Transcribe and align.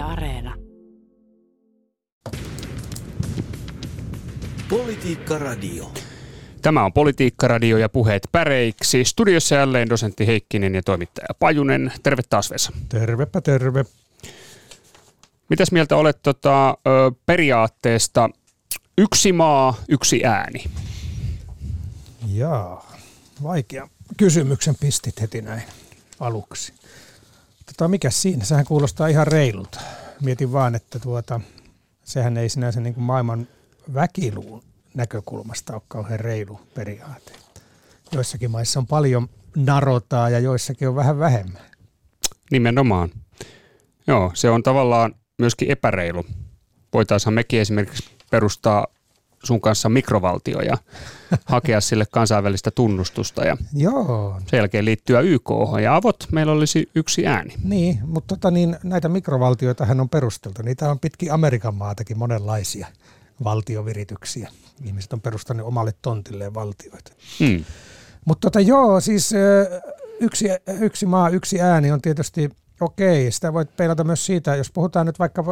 Yle 0.00 0.08
Areena. 0.08 0.54
Politiikka 4.68 5.38
Radio. 5.38 5.92
Tämä 6.62 6.84
on 6.84 6.92
Politiikka 6.92 7.48
Radio 7.48 7.78
ja 7.78 7.88
puheet 7.88 8.22
päreiksi. 8.32 9.04
Studiossa 9.04 9.54
jälleen 9.54 9.88
dosentti 9.88 10.26
Heikkinen 10.26 10.74
ja 10.74 10.82
toimittaja 10.82 11.26
Pajunen. 11.38 11.92
Terve 12.02 12.22
taas 12.30 12.50
Vesa. 12.50 12.72
Tervepä 12.88 13.40
terve. 13.40 13.84
Mitäs 15.48 15.72
mieltä 15.72 15.96
olet 15.96 16.22
tota, 16.22 16.78
periaatteesta 17.26 18.30
yksi 18.98 19.32
maa, 19.32 19.74
yksi 19.88 20.24
ääni? 20.24 20.64
Jaa, 22.32 22.92
vaikea 23.42 23.88
kysymyksen 24.16 24.74
pistit 24.80 25.20
heti 25.20 25.42
näin 25.42 25.62
aluksi. 26.20 26.72
Tota, 27.80 27.88
mikä 27.88 28.10
siinä? 28.10 28.44
Sehän 28.44 28.64
kuulostaa 28.64 29.06
ihan 29.06 29.26
reilulta. 29.26 29.80
Mietin 30.22 30.52
vaan, 30.52 30.74
että 30.74 30.98
tuota, 30.98 31.40
sehän 32.04 32.36
ei 32.36 32.48
sinänsä 32.48 32.80
niin 32.80 32.94
kuin 32.94 33.04
maailman 33.04 33.48
väkiluun 33.94 34.62
näkökulmasta 34.94 35.74
ole 35.74 35.82
kauhean 35.88 36.20
reilu 36.20 36.60
periaate. 36.74 37.32
Joissakin 38.12 38.50
maissa 38.50 38.80
on 38.80 38.86
paljon 38.86 39.28
narotaa 39.56 40.30
ja 40.30 40.38
joissakin 40.38 40.88
on 40.88 40.94
vähän 40.94 41.18
vähemmän. 41.18 41.62
Nimenomaan. 42.50 43.10
Joo, 44.06 44.30
se 44.34 44.50
on 44.50 44.62
tavallaan 44.62 45.14
myöskin 45.38 45.70
epäreilu. 45.70 46.26
Voitaisiin 46.92 47.34
mekin 47.34 47.60
esimerkiksi 47.60 48.10
perustaa 48.30 48.86
sun 49.44 49.60
kanssa 49.60 49.88
mikrovaltio 49.88 50.60
ja 50.60 50.76
hakea 51.44 51.80
sille 51.90 52.04
kansainvälistä 52.10 52.70
tunnustusta 52.70 53.44
ja 53.44 53.56
Joo, 53.74 54.40
sen 54.46 54.56
jälkeen 54.56 54.84
liittyä 54.84 55.20
YK 55.20 55.50
ja 55.82 55.96
avot 55.96 56.26
meillä 56.32 56.52
olisi 56.52 56.90
yksi 56.94 57.26
ääni. 57.26 57.54
niin, 57.64 57.98
mutta 58.04 58.36
tota, 58.36 58.50
niin, 58.50 58.76
näitä 58.82 59.08
mikrovaltioitahan 59.08 60.00
on 60.00 60.08
perusteltu. 60.08 60.62
Niitä 60.62 60.90
on 60.90 60.98
pitkin 60.98 61.32
Amerikan 61.32 61.74
maatakin 61.74 62.18
monenlaisia 62.18 62.86
valtiovirityksiä. 63.44 64.50
Ihmiset 64.84 65.12
on 65.12 65.20
perustanut 65.20 65.66
omalle 65.66 65.94
tontilleen 66.02 66.54
valtioita. 66.54 67.12
Hmm. 67.40 67.64
Mutta 68.24 68.46
tota, 68.50 68.60
joo, 68.60 69.00
siis 69.00 69.30
yksi, 70.20 70.48
yksi 70.80 71.06
maa, 71.06 71.28
yksi 71.28 71.60
ääni 71.60 71.92
on 71.92 72.02
tietysti 72.02 72.50
okei. 72.80 73.32
Sitä 73.32 73.52
voit 73.52 73.76
peilata 73.76 74.04
myös 74.04 74.26
siitä, 74.26 74.56
jos 74.56 74.70
puhutaan 74.70 75.06
nyt 75.06 75.18
vaikka 75.18 75.44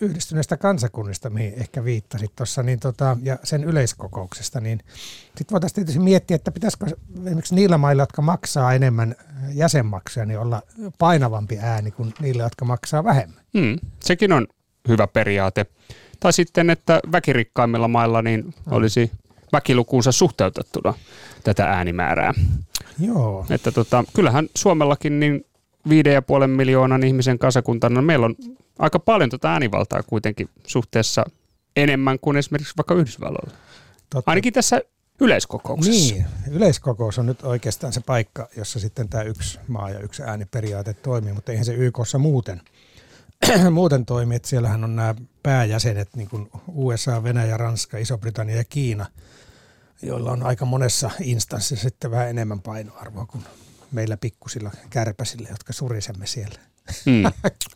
yhdistyneistä 0.00 0.56
kansakunnista, 0.56 1.30
mihin 1.30 1.54
ehkä 1.56 1.84
viittasit 1.84 2.32
tuossa, 2.36 2.62
niin 2.62 2.80
tota, 2.80 3.16
ja 3.22 3.38
sen 3.44 3.64
yleiskokouksesta, 3.64 4.60
niin 4.60 4.80
sitten 5.24 5.52
voitaisiin 5.52 5.74
tietysti 5.74 6.00
miettiä, 6.00 6.34
että 6.34 6.52
pitäisikö 6.52 6.86
esimerkiksi 7.26 7.54
niillä 7.54 7.78
mailla, 7.78 8.02
jotka 8.02 8.22
maksaa 8.22 8.74
enemmän 8.74 9.14
jäsenmaksuja, 9.52 10.26
niin 10.26 10.38
olla 10.38 10.62
painavampi 10.98 11.58
ääni 11.58 11.90
kuin 11.90 12.14
niillä, 12.20 12.42
jotka 12.42 12.64
maksaa 12.64 13.04
vähemmän. 13.04 13.40
Hmm. 13.58 13.78
Sekin 14.00 14.32
on 14.32 14.46
hyvä 14.88 15.06
periaate. 15.06 15.66
Tai 16.20 16.32
sitten, 16.32 16.70
että 16.70 17.00
väkirikkaimmilla 17.12 17.88
mailla 17.88 18.22
niin 18.22 18.54
olisi 18.70 19.10
väkilukuunsa 19.52 20.12
suhteutettuna 20.12 20.94
tätä 21.44 21.64
äänimäärää. 21.64 22.34
Joo, 22.98 23.46
Että 23.50 23.72
tota, 23.72 24.04
kyllähän 24.14 24.48
Suomellakin 24.56 25.20
niin 25.20 25.46
viiden 25.88 26.14
ja 26.14 26.22
puolen 26.22 26.50
miljoonan 26.50 27.04
ihmisen 27.04 27.38
kansakuntana, 27.38 28.02
meillä 28.02 28.26
on 28.26 28.34
aika 28.78 28.98
paljon 28.98 29.30
tota 29.30 29.52
äänivaltaa 29.52 30.02
kuitenkin 30.02 30.48
suhteessa 30.66 31.24
enemmän 31.76 32.18
kuin 32.20 32.36
esimerkiksi 32.36 32.74
vaikka 32.76 32.94
Yhdysvalloilla. 32.94 33.56
totta. 34.10 34.30
Ainakin 34.30 34.52
tässä 34.52 34.80
yleiskokouksessa. 35.20 36.14
Niin, 36.14 36.26
yleiskokous 36.50 37.18
on 37.18 37.26
nyt 37.26 37.42
oikeastaan 37.42 37.92
se 37.92 38.00
paikka, 38.00 38.48
jossa 38.56 38.80
sitten 38.80 39.08
tämä 39.08 39.22
yksi 39.22 39.58
maa 39.68 39.90
ja 39.90 40.00
yksi 40.00 40.22
ääniperiaate 40.22 40.94
toimii, 40.94 41.32
mutta 41.32 41.52
eihän 41.52 41.64
se 41.64 41.74
YKssa 41.74 42.18
muuten, 42.18 42.60
muuten 43.70 44.06
toimi, 44.06 44.34
että 44.34 44.48
siellähän 44.48 44.84
on 44.84 44.96
nämä 44.96 45.14
pääjäsenet, 45.42 46.16
niin 46.16 46.28
kuin 46.28 46.50
USA, 46.68 47.22
Venäjä, 47.22 47.56
Ranska, 47.56 47.98
Iso-Britannia 47.98 48.56
ja 48.56 48.64
Kiina, 48.64 49.06
joilla 50.02 50.32
on 50.32 50.42
aika 50.42 50.64
monessa 50.64 51.10
instanssissa 51.20 51.82
sitten 51.82 52.10
vähän 52.10 52.30
enemmän 52.30 52.60
painoarvoa 52.60 53.26
kuin 53.26 53.44
meillä 53.92 54.16
pikkusilla 54.16 54.70
kärpäsillä, 54.90 55.48
jotka 55.48 55.72
surisemme 55.72 56.26
siellä. 56.26 56.58
Hmm. 57.06 57.22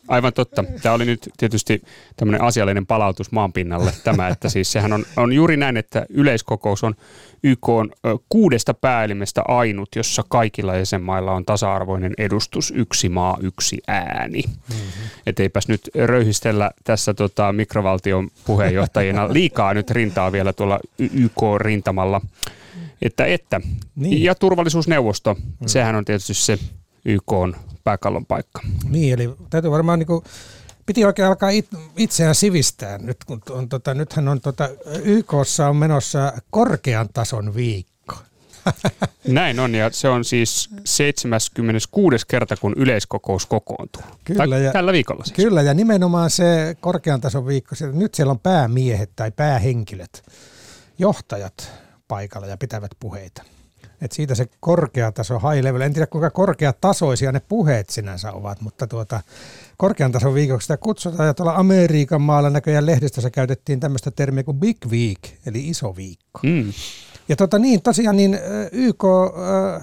Aivan 0.07 0.33
totta. 0.33 0.63
Tämä 0.81 0.95
oli 0.95 1.05
nyt 1.05 1.29
tietysti 1.37 1.81
tämmöinen 2.17 2.41
asiallinen 2.41 2.85
palautus 2.85 3.31
maanpinnalle 3.31 3.93
tämä, 4.03 4.27
että 4.27 4.49
siis 4.49 4.71
sehän 4.71 4.93
on, 4.93 5.05
on 5.17 5.33
juuri 5.33 5.57
näin, 5.57 5.77
että 5.77 6.05
yleiskokous 6.09 6.83
on 6.83 6.95
YK 7.43 7.69
on 7.69 7.91
kuudesta 8.29 8.73
pääelimestä 8.73 9.41
ainut, 9.47 9.89
jossa 9.95 10.23
kaikilla 10.29 10.75
jäsenmailla 10.75 11.31
on 11.31 11.45
tasa-arvoinen 11.45 12.13
edustus, 12.17 12.73
yksi 12.75 13.09
maa, 13.09 13.37
yksi 13.41 13.81
ääni. 13.87 14.43
Mm-hmm. 14.47 15.09
Et 15.25 15.39
eipäs 15.39 15.67
nyt 15.67 15.89
röyhistellä 15.95 16.71
tässä 16.83 17.13
tota, 17.13 17.53
mikrovaltion 17.53 18.29
puheenjohtajina 18.45 19.33
liikaa 19.33 19.73
nyt 19.73 19.91
rintaa 19.91 20.31
vielä 20.31 20.53
tuolla 20.53 20.79
YK-rintamalla. 20.99 22.21
Että, 23.01 23.25
että. 23.25 23.61
Niin. 23.95 24.23
Ja 24.23 24.35
turvallisuusneuvosto, 24.35 25.33
mm. 25.33 25.67
sehän 25.67 25.95
on 25.95 26.05
tietysti 26.05 26.33
se 26.33 26.59
YK 27.05 27.31
on 27.31 27.55
pääkallon 27.83 28.25
paikka. 28.25 28.61
Niin, 28.89 29.13
eli 29.13 29.35
täytyy 29.49 29.71
varmaan 29.71 29.99
niin 29.99 30.07
kuin, 30.07 30.23
piti 30.85 31.05
oikein 31.05 31.27
alkaa 31.27 31.49
it, 31.49 31.67
itseään 31.97 32.35
sivistää. 32.35 32.97
Nyt, 32.97 33.23
kun 33.23 33.41
on, 33.49 33.69
tota, 33.69 33.93
nythän 33.93 34.27
on 34.27 34.41
tota, 34.41 34.69
YKssa 35.03 35.67
on 35.69 35.75
menossa 35.75 36.33
korkean 36.49 37.09
tason 37.13 37.55
viikko. 37.55 38.15
Näin 39.27 39.59
on, 39.59 39.75
ja 39.75 39.89
se 39.93 40.09
on 40.09 40.25
siis 40.25 40.69
76. 40.85 42.25
kerta, 42.27 42.55
kun 42.57 42.73
yleiskokous 42.77 43.45
kokoontuu. 43.45 44.01
Kyllä, 44.23 44.47
tai 44.47 44.63
ja- 44.65 44.71
tällä 44.71 44.91
viikolla 44.93 45.23
siis. 45.23 45.35
Kyllä, 45.35 45.61
ja 45.61 45.73
nimenomaan 45.73 46.29
se 46.29 46.77
korkean 46.79 47.21
tason 47.21 47.47
viikko, 47.47 47.75
siellä- 47.75 47.95
nyt 47.95 48.13
siellä 48.15 48.31
on 48.31 48.39
päämiehet 48.39 49.11
tai 49.15 49.31
päähenkilöt, 49.31 50.23
johtajat 50.97 51.71
paikalla 52.07 52.47
ja 52.47 52.57
pitävät 52.57 52.91
puheita. 52.99 53.43
Et 54.01 54.11
siitä 54.11 54.35
se 54.35 54.45
korkea 54.59 55.11
taso, 55.11 55.39
high 55.39 55.63
level, 55.63 55.81
en 55.81 55.93
tiedä 55.93 56.07
kuinka 56.07 56.29
korkeatasoisia 56.29 57.31
ne 57.31 57.41
puheet 57.47 57.89
sinänsä 57.89 58.31
ovat, 58.31 58.61
mutta 58.61 58.87
tuota, 58.87 59.21
korkean 59.77 60.11
tason 60.11 60.33
viikoksi 60.33 60.65
sitä 60.65 60.77
kutsutaan, 60.77 61.27
ja 61.27 61.33
tuolla 61.33 61.55
Amerikan 61.55 62.21
maalla 62.21 62.49
näköjään 62.49 62.85
lehdistössä 62.85 63.29
käytettiin 63.29 63.79
tämmöistä 63.79 64.11
termiä 64.11 64.43
kuin 64.43 64.59
big 64.59 64.77
week, 64.85 65.19
eli 65.45 65.69
iso 65.69 65.95
viikko. 65.95 66.39
Mm. 66.43 66.73
Ja 67.29 67.35
tota 67.35 67.59
niin, 67.59 67.81
tosiaan 67.81 68.17
niin 68.17 68.39
YK, 68.71 69.03
ö, 69.03 69.81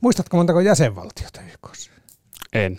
muistatko 0.00 0.36
montako 0.36 0.60
jäsenvaltiota 0.60 1.40
YKssa? 1.52 1.90
En. 2.52 2.78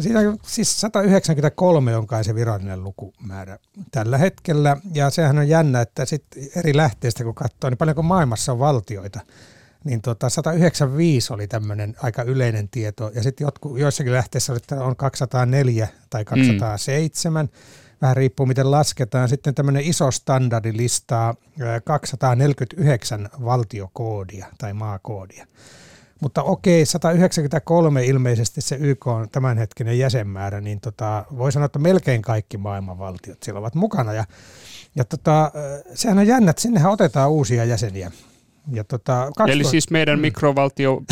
Siinä 0.00 0.20
on 0.20 0.38
siis 0.46 0.80
193 0.80 1.96
on 1.96 2.06
kai 2.06 2.24
se 2.24 2.34
virallinen 2.34 2.84
lukumäärä 2.84 3.58
tällä 3.90 4.18
hetkellä. 4.18 4.76
Ja 4.94 5.10
sehän 5.10 5.38
on 5.38 5.48
jännä, 5.48 5.80
että 5.80 6.04
sit 6.04 6.24
eri 6.56 6.76
lähteistä 6.76 7.24
kun 7.24 7.34
katsoo, 7.34 7.70
niin 7.70 7.78
paljonko 7.78 8.02
maailmassa 8.02 8.52
on 8.52 8.58
valtioita, 8.58 9.20
niin 9.84 10.02
tota 10.02 10.28
195 10.28 11.32
oli 11.32 11.46
tämmöinen 11.46 11.94
aika 12.02 12.22
yleinen 12.22 12.68
tieto. 12.68 13.10
Ja 13.14 13.22
sitten 13.22 13.46
joissakin 13.78 14.12
lähteissä 14.12 14.52
oli, 14.52 14.56
että 14.56 14.84
on 14.84 14.96
204 14.96 15.88
tai 16.10 16.24
207. 16.24 17.46
Mm. 17.46 17.52
Vähän 18.02 18.16
riippuu 18.16 18.46
miten 18.46 18.70
lasketaan. 18.70 19.28
Sitten 19.28 19.54
tämmöinen 19.54 19.82
iso 19.82 20.10
standardi 20.10 20.76
listaa 20.76 21.34
ö, 21.60 21.80
249 21.84 23.28
valtiokoodia 23.44 24.46
tai 24.58 24.72
maakoodia. 24.72 25.46
Mutta 26.20 26.42
okei, 26.42 26.86
193 26.86 28.04
ilmeisesti 28.06 28.60
se 28.60 28.76
YK 28.80 29.06
on 29.06 29.30
tämänhetkinen 29.30 29.98
jäsenmäärä, 29.98 30.60
niin 30.60 30.80
tota, 30.80 31.24
voi 31.36 31.52
sanoa, 31.52 31.66
että 31.66 31.78
melkein 31.78 32.22
kaikki 32.22 32.56
maailman 32.56 32.98
valtiot 32.98 33.42
siellä 33.42 33.58
ovat 33.58 33.74
mukana. 33.74 34.12
Ja, 34.12 34.24
ja 34.94 35.04
tota, 35.04 35.52
sehän 35.94 36.18
on 36.18 36.26
jännä, 36.26 36.50
että 36.50 36.62
sinnehän 36.62 36.92
otetaan 36.92 37.30
uusia 37.30 37.64
jäseniä. 37.64 38.10
Ja 38.70 38.84
tota, 38.84 39.12
2000 39.12 39.52
Eli 39.52 39.64
siis 39.64 39.90
meidän 39.90 40.20
mikrovaltio, 40.20 41.02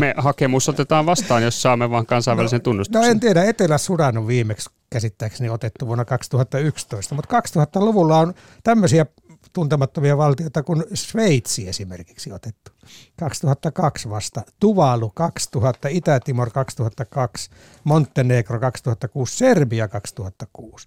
me 0.00 0.14
hakemus 0.16 0.68
otetaan 0.68 1.06
vastaan, 1.06 1.42
jos 1.42 1.62
saamme 1.62 1.90
vain 1.90 2.06
kansainvälisen 2.06 2.58
No 2.58 2.62
tunnustuksen. 2.62 3.10
en 3.10 3.20
tiedä, 3.20 3.44
Etelä-Sudan 3.44 4.18
on 4.18 4.26
viimeksi 4.26 4.70
käsittääkseni 4.90 5.50
otettu 5.50 5.86
vuonna 5.86 6.04
2011, 6.04 7.14
mutta 7.14 7.40
2000-luvulla 7.40 8.18
on 8.18 8.34
tämmöisiä 8.62 9.06
tuntemattomia 9.52 10.16
valtioita 10.16 10.62
kuin 10.62 10.84
Sveitsi 10.94 11.68
esimerkiksi 11.68 12.32
otettu. 12.32 12.72
2002 13.18 14.10
vasta, 14.10 14.42
Tuvalu 14.60 15.10
2000, 15.14 15.88
Itä-Timor 15.88 16.50
2002, 16.50 17.50
Montenegro 17.84 18.60
2006, 18.60 19.36
Serbia 19.36 19.88
2006. 19.88 20.86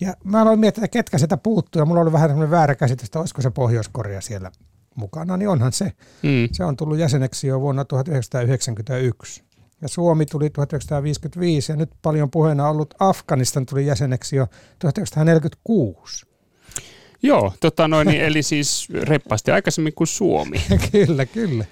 Ja 0.00 0.14
mä 0.24 0.42
aloin 0.42 0.60
miettiä, 0.60 0.88
ketkä 0.88 1.18
sitä 1.18 1.36
puuttuu, 1.36 1.80
ja 1.82 1.86
mulla 1.86 2.00
oli 2.00 2.12
vähän 2.12 2.30
semmoinen 2.30 2.50
väärä 2.50 2.74
käsitys, 2.74 3.04
että 3.04 3.18
olisiko 3.20 3.42
se 3.42 3.50
Pohjois-Korea 3.50 4.20
siellä 4.20 4.50
mukana, 5.00 5.36
niin 5.36 5.48
onhan 5.48 5.72
se. 5.72 5.84
Mm. 6.22 6.48
Se 6.52 6.64
on 6.64 6.76
tullut 6.76 6.98
jäseneksi 6.98 7.46
jo 7.46 7.60
vuonna 7.60 7.84
1991. 7.84 9.42
Ja 9.82 9.88
Suomi 9.88 10.26
tuli 10.26 10.50
1955 10.50 11.72
ja 11.72 11.76
nyt 11.76 11.90
paljon 12.02 12.30
puheena 12.30 12.68
ollut 12.68 12.94
Afganistan 12.98 13.66
tuli 13.66 13.86
jäseneksi 13.86 14.36
jo 14.36 14.46
1946. 14.78 16.26
Joo, 17.22 17.52
tota 17.60 17.88
noin, 17.88 18.08
niin, 18.08 18.20
eli 18.20 18.42
siis 18.42 18.88
reippaasti 19.02 19.50
aikaisemmin 19.50 19.94
kuin 19.94 20.06
Suomi. 20.06 20.56
kyllä, 20.92 21.26
kyllä. 21.26 21.64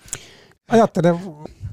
Ajattelen 0.68 1.18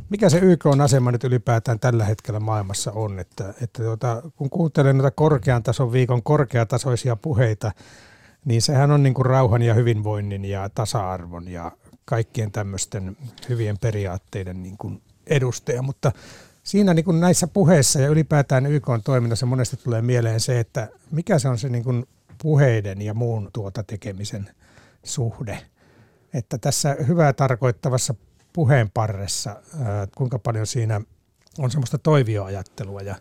mikä 0.09 0.29
se 0.29 0.39
YK 0.39 0.65
on 0.65 0.81
asema 0.81 1.11
nyt 1.11 1.23
ylipäätään 1.23 1.79
tällä 1.79 2.05
hetkellä 2.05 2.39
maailmassa 2.39 2.91
on, 2.91 3.19
että, 3.19 3.53
että 3.61 3.83
tuota, 3.83 4.21
kun 4.35 4.49
kuuntelen 4.49 4.97
noita 4.97 5.11
korkean 5.11 5.63
tason 5.63 5.91
viikon 5.91 6.23
korkeatasoisia 6.23 7.15
puheita, 7.15 7.71
niin 8.45 8.61
sehän 8.61 8.91
on 8.91 9.03
niin 9.03 9.13
kuin 9.13 9.25
rauhan 9.25 9.61
ja 9.61 9.73
hyvinvoinnin 9.73 10.45
ja 10.45 10.69
tasa-arvon 10.69 11.47
ja 11.47 11.71
kaikkien 12.05 12.51
tämmöisten 12.51 13.17
hyvien 13.49 13.77
periaatteiden 13.77 14.63
niin 14.63 14.77
kuin 14.77 15.01
edustaja, 15.27 15.81
mutta 15.81 16.11
siinä 16.63 16.93
niin 16.93 17.05
kuin 17.05 17.19
näissä 17.19 17.47
puheissa 17.47 17.99
ja 17.99 18.07
ylipäätään 18.07 18.65
YK 18.65 18.87
toiminnassa 19.03 19.45
monesti 19.45 19.77
tulee 19.77 20.01
mieleen 20.01 20.39
se, 20.39 20.59
että 20.59 20.89
mikä 21.11 21.39
se 21.39 21.49
on 21.49 21.57
se 21.57 21.69
niin 21.69 21.83
kuin 21.83 22.05
puheiden 22.41 23.01
ja 23.01 23.13
muun 23.13 23.49
tuota 23.53 23.83
tekemisen 23.83 24.49
suhde. 25.03 25.61
Että 26.33 26.57
tässä 26.57 26.95
hyvää 27.07 27.33
tarkoittavassa 27.33 28.15
puheenparressa, 28.53 29.61
kuinka 30.15 30.39
paljon 30.39 30.67
siinä 30.67 31.01
on 31.57 31.71
semmoista 31.71 31.97
toivioajattelua 31.97 33.01
ja 33.01 33.15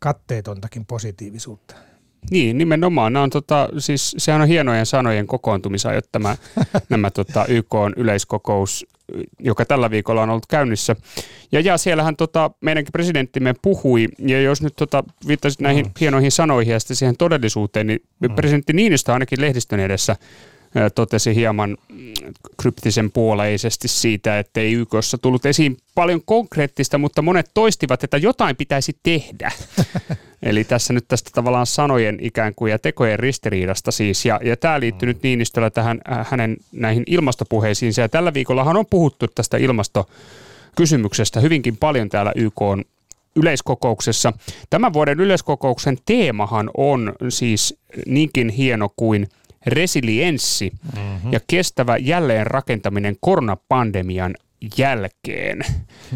katteetontakin 0.00 0.86
positiivisuutta. 0.86 1.89
Niin, 2.30 2.58
nimenomaan. 2.58 3.12
Nämä 3.12 3.22
on, 3.22 3.30
tota, 3.30 3.68
siis, 3.78 4.14
sehän 4.18 4.40
on 4.40 4.48
hienojen 4.48 4.86
sanojen 4.86 5.26
kokoontumisajat 5.26 6.04
tämä, 6.12 6.36
nämä 6.88 7.10
tota, 7.10 7.46
YK 7.48 7.74
on 7.74 7.92
yleiskokous, 7.96 8.86
joka 9.38 9.64
tällä 9.64 9.90
viikolla 9.90 10.22
on 10.22 10.30
ollut 10.30 10.46
käynnissä. 10.46 10.96
Ja, 11.52 11.60
ja 11.60 11.78
siellähän 11.78 12.16
tota, 12.16 12.50
meidänkin 12.60 12.92
presidenttimme 12.92 13.54
puhui, 13.62 14.08
ja 14.18 14.40
jos 14.40 14.62
nyt 14.62 14.76
tota, 14.76 15.04
viittasit 15.26 15.60
näihin 15.60 15.86
mm. 15.86 15.92
hienoihin 16.00 16.32
sanoihin 16.32 16.72
ja 16.72 16.80
sitten 16.80 16.96
siihen 16.96 17.16
todellisuuteen, 17.16 17.86
niin 17.86 18.02
mm. 18.20 18.34
presidentti 18.34 18.72
Niinistö 18.72 19.12
ainakin 19.12 19.40
lehdistön 19.40 19.80
edessä– 19.80 20.16
totesi 20.94 21.34
hieman 21.34 21.76
kryptisen 22.56 23.12
puoleisesti 23.12 23.88
siitä, 23.88 24.38
että 24.38 24.60
ei 24.60 24.72
YKssa 24.72 25.18
tullut 25.18 25.46
esiin 25.46 25.76
paljon 25.94 26.22
konkreettista, 26.24 26.98
mutta 26.98 27.22
monet 27.22 27.50
toistivat, 27.54 28.04
että 28.04 28.16
jotain 28.16 28.56
pitäisi 28.56 28.98
tehdä. 29.02 29.52
Eli 30.42 30.64
tässä 30.64 30.92
nyt 30.92 31.04
tästä 31.08 31.30
tavallaan 31.34 31.66
sanojen 31.66 32.18
ikään 32.20 32.54
kuin 32.54 32.70
ja 32.70 32.78
tekojen 32.78 33.18
ristiriidasta 33.18 33.90
siis. 33.90 34.24
Ja, 34.24 34.40
ja 34.44 34.56
tämä 34.56 34.80
liittyy 34.80 35.06
nyt 35.06 35.22
Niinistöllä 35.22 35.70
tähän 35.70 36.00
äh, 36.12 36.26
hänen 36.30 36.56
näihin 36.72 37.04
ilmastopuheisiinsa. 37.06 38.00
Ja 38.00 38.08
tällä 38.08 38.34
viikollahan 38.34 38.76
on 38.76 38.86
puhuttu 38.90 39.26
tästä 39.28 39.56
ilmastokysymyksestä 39.56 41.40
hyvinkin 41.40 41.76
paljon 41.76 42.08
täällä 42.08 42.32
YK 42.36 42.62
on 42.62 42.84
yleiskokouksessa. 43.36 44.32
Tämän 44.70 44.92
vuoden 44.92 45.20
yleiskokouksen 45.20 45.98
teemahan 46.06 46.70
on 46.76 47.12
siis 47.28 47.78
niinkin 48.06 48.48
hieno 48.48 48.88
kuin– 48.96 49.28
resilienssi 49.66 50.72
mm-hmm. 50.96 51.32
ja 51.32 51.40
kestävä 51.46 51.96
jälleenrakentaminen 51.96 53.16
koronapandemian 53.20 54.34
jälkeen, 54.78 55.60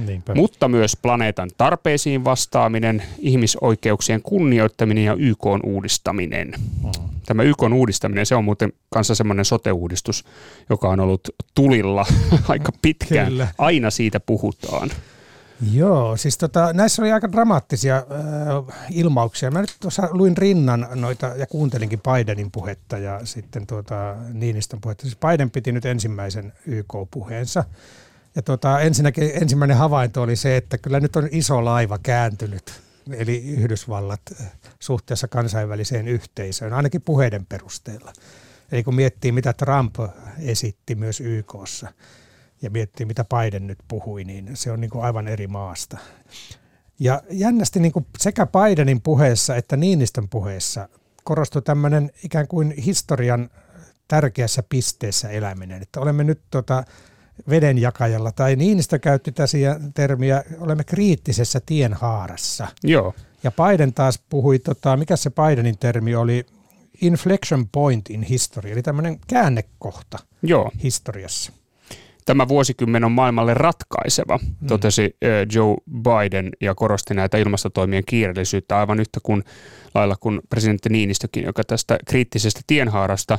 Niinpä. 0.07 0.35
mutta 0.35 0.69
myös 0.69 0.97
planeetan 1.03 1.51
tarpeisiin 1.57 2.25
vastaaminen, 2.25 3.03
ihmisoikeuksien 3.19 4.23
kunnioittaminen 4.23 5.05
ja 5.05 5.15
YK 5.15 5.47
uudistaminen. 5.65 6.55
Mm. 6.83 6.91
Tämä 7.27 7.43
YK 7.43 7.63
uudistaminen, 7.75 8.27
se 8.27 8.35
on 8.35 8.45
muuten 8.45 8.73
kanssa 8.91 9.15
semmoinen 9.15 9.45
sote-uudistus, 9.45 10.25
joka 10.71 10.89
on 10.89 11.01
ollut 11.01 11.21
tulilla 11.55 12.07
aika 12.49 12.73
pitkään. 12.83 13.29
Kyllä. 13.29 13.49
Aina 13.59 13.91
siitä 13.91 14.21
puhutaan. 14.21 14.91
Joo, 15.73 16.17
siis 16.17 16.39
tota, 16.39 16.73
näissä 16.73 17.03
oli 17.03 17.13
aika 17.13 17.33
dramaattisia 17.33 17.97
äh, 17.97 18.87
ilmauksia. 18.91 19.51
Mä 19.51 19.61
nyt 19.61 19.77
tuossa 19.81 20.09
luin 20.11 20.37
rinnan 20.37 20.89
noita 20.95 21.27
ja 21.27 21.47
kuuntelinkin 21.47 22.01
Bidenin 22.01 22.51
puhetta 22.51 22.99
ja 22.99 23.21
sitten 23.25 23.67
tuota 23.67 24.17
Niinistön 24.33 24.81
puhetta. 24.81 25.03
Siis 25.03 25.17
Biden 25.17 25.51
piti 25.51 25.73
nyt 25.73 25.85
ensimmäisen 25.85 26.53
YK-puheensa. 26.67 27.65
Ja 28.37 28.43
tota, 28.43 28.81
ensinnäkin 28.81 29.31
ensimmäinen 29.35 29.77
havainto 29.77 30.23
oli 30.23 30.37
se, 30.37 30.57
että 30.57 30.79
kyllä 30.79 31.01
nyt 31.01 31.17
on 31.17 31.29
iso 31.31 31.65
laiva 31.65 31.99
kääntynyt, 31.99 32.81
eli 33.13 33.45
Yhdysvallat 33.45 34.21
äh, 34.41 34.53
suhteessa 34.81 35.29
kansainväliseen 35.29 36.09
yhteisöön, 36.09 36.73
ainakin 36.73 37.03
puheiden 37.03 37.47
perusteella. 37.47 38.13
Eli 38.73 38.83
kun 38.83 38.95
miettii, 38.95 39.33
mitä 39.33 39.53
Trump 39.53 39.95
esitti 40.39 40.95
myös 40.95 41.21
YKssa– 41.21 41.93
ja 42.65 42.71
miettii, 42.71 43.07
mitä 43.07 43.25
Biden 43.25 43.67
nyt 43.67 43.79
puhui, 43.89 44.25
niin 44.25 44.51
se 44.55 44.71
on 44.71 44.81
niin 44.81 44.91
kuin 44.91 45.05
aivan 45.05 45.29
eri 45.29 45.47
maasta. 45.47 45.99
Ja 46.99 47.23
jännästi 47.31 47.81
niin 47.81 47.93
kuin 47.93 48.07
sekä 48.19 48.47
Bidenin 48.47 49.01
puheessa 49.01 49.57
että 49.57 49.77
Niinistön 49.77 50.29
puheessa 50.29 50.89
korostui 51.25 51.63
tämmöinen 51.63 52.11
ikään 52.25 52.49
kuin 52.49 52.71
historian 52.71 53.51
tärkeässä 54.09 54.63
pisteessä 54.69 55.29
eläminen. 55.29 55.83
Että 55.83 56.01
olemme 56.01 56.25
nyt 56.25 56.41
tota 56.51 56.85
vedenjakajalla, 57.51 58.33
tai 58.33 58.57
Niinistö 58.57 58.99
käytti 58.99 59.33
tässä 59.33 59.59
termiä, 59.95 60.45
olemme 60.61 60.85
kriittisessä 60.85 61.61
tienhaarassa. 61.67 62.67
Joo. 62.85 63.15
Ja 63.43 63.53
Biden 63.53 63.95
taas 63.95 64.23
puhui, 64.29 64.59
tota, 64.59 64.97
mikä 64.97 65.17
se 65.17 65.31
Bidenin 65.31 65.79
termi 65.79 66.15
oli, 66.15 66.47
inflection 67.01 67.69
point 67.69 68.11
in 68.11 68.23
history, 68.23 68.71
eli 68.71 68.83
tämmöinen 68.83 69.19
käännekohta 69.27 70.19
Joo. 70.43 70.71
historiassa 70.83 71.53
tämä 72.25 72.49
vuosikymmen 72.49 73.05
on 73.05 73.13
maailmalle 73.13 73.55
ratkaiseva, 73.55 74.39
mm. 74.39 74.67
totesi 74.67 75.17
Joe 75.55 75.77
Biden 75.91 76.51
ja 76.61 76.75
korosti 76.75 77.15
näitä 77.15 77.39
ilmastotoimien 77.39 78.03
kiireellisyyttä 78.07 78.79
aivan 78.79 79.01
yhtä 79.01 79.21
kuin 79.23 79.45
lailla 79.95 80.17
kuin 80.21 80.41
presidentti 80.49 80.89
Niinistökin, 80.89 81.45
joka 81.45 81.65
tästä 81.65 81.99
kriittisestä 82.07 82.61
tienhaarasta 82.67 83.39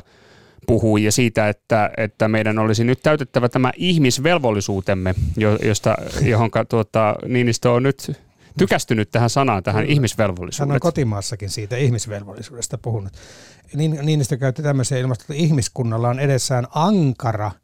puhui 0.66 1.04
ja 1.04 1.12
siitä, 1.12 1.48
että, 1.48 1.90
että 1.96 2.28
meidän 2.28 2.58
olisi 2.58 2.84
nyt 2.84 2.98
täytettävä 3.02 3.48
tämä 3.48 3.72
ihmisvelvollisuutemme, 3.76 5.14
josta, 5.62 5.96
johon 6.22 6.50
tuota, 6.68 7.14
Niinistö 7.28 7.70
on 7.70 7.82
nyt 7.82 8.22
tykästynyt 8.58 9.10
tähän 9.10 9.30
sanaan, 9.30 9.62
tähän 9.62 9.82
Kyllä. 9.82 9.92
ihmisvelvollisuuteen. 9.92 10.68
Hän 10.68 10.76
on 10.76 10.80
kotimaassakin 10.80 11.50
siitä 11.50 11.76
ihmisvelvollisuudesta 11.76 12.78
puhunut. 12.78 13.12
Niin, 13.74 13.98
Niinistö 14.02 14.36
käytti 14.36 14.62
tämmöisiä 14.62 14.98
ilmastoa, 14.98 15.24
että 15.24 15.44
ihmiskunnalla 15.44 16.08
on 16.08 16.20
edessään 16.20 16.66
ankara– 16.74 17.50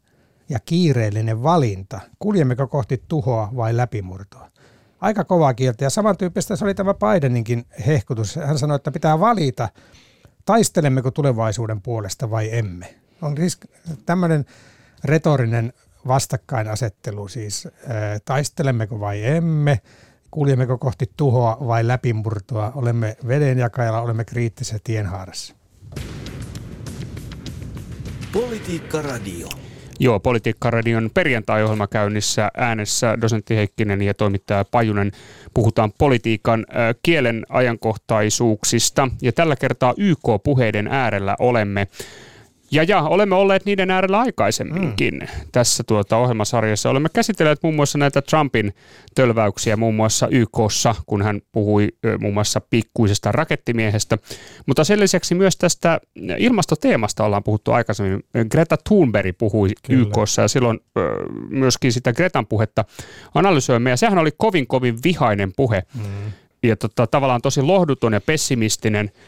ja 0.49 0.59
kiireellinen 0.59 1.43
valinta. 1.43 1.99
Kuljemmeko 2.19 2.67
kohti 2.67 3.03
tuhoa 3.07 3.49
vai 3.55 3.77
läpimurtoa? 3.77 4.49
Aika 5.01 5.23
kovaa 5.23 5.53
kieltä 5.53 5.83
ja 5.83 5.89
samantyyppistä 5.89 6.55
se 6.55 6.65
oli 6.65 6.73
tämä 6.73 6.93
Bideninkin 6.93 7.65
hehkutus. 7.87 8.35
Hän 8.35 8.57
sanoi, 8.57 8.75
että 8.75 8.91
pitää 8.91 9.19
valita, 9.19 9.69
taistelemmeko 10.45 11.11
tulevaisuuden 11.11 11.81
puolesta 11.81 12.31
vai 12.31 12.57
emme. 12.57 12.95
On 13.21 13.35
tämmöinen 14.05 14.45
retorinen 15.03 15.73
vastakkainasettelu 16.07 17.27
siis, 17.27 17.67
taistelemmeko 18.25 18.99
vai 18.99 19.25
emme, 19.25 19.81
kuljemmeko 20.31 20.77
kohti 20.77 21.11
tuhoa 21.17 21.57
vai 21.67 21.87
läpimurtoa, 21.87 22.71
olemme 22.75 23.17
vedenjakajalla, 23.27 24.01
olemme 24.01 24.25
kriittisessä 24.25 24.79
tienhaarassa. 24.83 25.55
Politiikka 28.33 29.01
Radio. 29.01 29.62
Joo, 29.99 30.19
Politiikka-radion 30.19 31.09
perjantai-ohjelma 31.13 31.87
käynnissä 31.87 32.51
äänessä 32.57 33.17
dosentti 33.21 33.55
Heikkinen 33.55 34.01
ja 34.01 34.13
toimittaja 34.13 34.65
Pajunen. 34.65 35.11
Puhutaan 35.53 35.91
politiikan 35.97 36.65
kielen 37.03 37.45
ajankohtaisuuksista 37.49 39.09
ja 39.21 39.31
tällä 39.31 39.55
kertaa 39.55 39.93
YK-puheiden 39.97 40.87
äärellä 40.87 41.35
olemme. 41.39 41.87
Ja, 42.73 42.83
ja 42.83 43.01
olemme 43.01 43.35
olleet 43.35 43.65
niiden 43.65 43.91
äärellä 43.91 44.19
aikaisemminkin 44.19 45.13
mm. 45.13 45.27
tässä 45.51 45.83
tuota 45.87 46.17
ohjelmasarjassa. 46.17 46.89
Olemme 46.89 47.09
käsitelleet 47.13 47.63
muun 47.63 47.75
muassa 47.75 47.97
näitä 47.97 48.21
Trumpin 48.21 48.73
tölväyksiä 49.15 49.77
muun 49.77 49.95
muassa 49.95 50.27
YKssa, 50.31 50.95
kun 51.05 51.21
hän 51.21 51.41
puhui 51.51 51.87
muun 52.19 52.33
muassa 52.33 52.61
pikkuisesta 52.69 53.31
rakettimiehestä. 53.31 54.17
Mutta 54.65 54.83
sen 54.83 54.99
lisäksi 54.99 55.35
myös 55.35 55.57
tästä 55.57 55.99
ilmastoteemasta 56.37 57.23
ollaan 57.23 57.43
puhuttu 57.43 57.71
aikaisemmin. 57.71 58.23
Greta 58.51 58.77
Thunberg 58.87 59.37
puhui 59.37 59.69
Kyllä. 59.87 60.01
YKssa 60.01 60.41
ja 60.41 60.47
silloin 60.47 60.79
myöskin 61.49 61.93
sitä 61.93 62.13
Gretan 62.13 62.47
puhetta 62.47 62.85
analysoimme. 63.33 63.89
Ja 63.89 63.97
sehän 63.97 64.17
oli 64.17 64.31
kovin 64.37 64.67
kovin 64.67 64.97
vihainen 65.03 65.51
puhe. 65.55 65.83
Mm. 65.95 66.03
Ja 66.63 66.75
tota, 66.75 67.07
tavallaan 67.07 67.41
tosi 67.41 67.61
lohduton 67.61 68.13
ja 68.13 68.21
pessimistinen– 68.21 69.11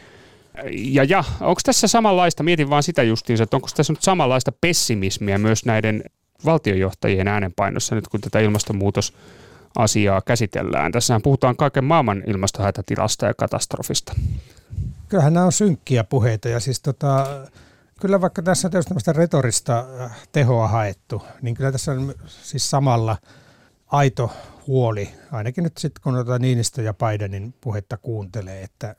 ja, 0.70 1.04
ja 1.04 1.24
onko 1.40 1.60
tässä 1.64 1.88
samanlaista, 1.88 2.42
mietin 2.42 2.70
vaan 2.70 2.82
sitä 2.82 3.02
justiinsa, 3.02 3.44
että 3.44 3.56
onko 3.56 3.68
tässä 3.76 3.92
nyt 3.92 4.02
samanlaista 4.02 4.52
pessimismiä 4.60 5.38
myös 5.38 5.64
näiden 5.64 6.02
valtiojohtajien 6.44 7.28
äänenpainossa 7.28 7.94
nyt, 7.94 8.08
kun 8.08 8.20
tätä 8.20 8.40
ilmastonmuutos 8.40 9.14
asiaa 9.78 10.20
käsitellään. 10.20 10.92
Tässähän 10.92 11.22
puhutaan 11.22 11.56
kaiken 11.56 11.84
maailman 11.84 12.22
ilmastohätätilasta 12.26 13.26
ja 13.26 13.34
katastrofista. 13.34 14.14
Kyllähän 15.08 15.34
nämä 15.34 15.46
on 15.46 15.52
synkkiä 15.52 16.04
puheita 16.04 16.48
ja 16.48 16.60
siis 16.60 16.80
tota, 16.80 17.26
kyllä 18.00 18.20
vaikka 18.20 18.42
tässä 18.42 18.68
on 18.68 18.72
tämmöistä 18.72 19.12
retorista 19.12 19.86
äh, 20.00 20.16
tehoa 20.32 20.68
haettu, 20.68 21.22
niin 21.42 21.54
kyllä 21.54 21.72
tässä 21.72 21.92
on 21.92 22.14
siis 22.26 22.70
samalla 22.70 23.16
aito 23.86 24.30
huoli, 24.66 25.08
ainakin 25.32 25.64
nyt 25.64 25.78
sitten 25.78 26.02
kun 26.02 26.14
Niinistö 26.38 26.82
ja 26.82 26.94
Bidenin 26.94 27.54
puhetta 27.60 27.96
kuuntelee, 27.96 28.62
että 28.62 28.96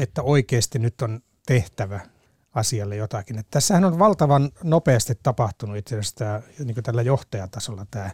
että 0.00 0.22
oikeasti 0.22 0.78
nyt 0.78 1.02
on 1.02 1.20
tehtävä 1.46 2.00
asialle 2.54 2.96
jotakin. 2.96 3.38
Että 3.38 3.50
tässähän 3.50 3.84
on 3.84 3.98
valtavan 3.98 4.50
nopeasti 4.64 5.18
tapahtunut 5.22 5.76
itse 5.76 5.94
asiassa 5.94 6.16
tämä, 6.16 6.42
niin 6.64 6.82
tällä 6.82 7.02
johtajatasolla 7.02 7.86
tämä 7.90 8.10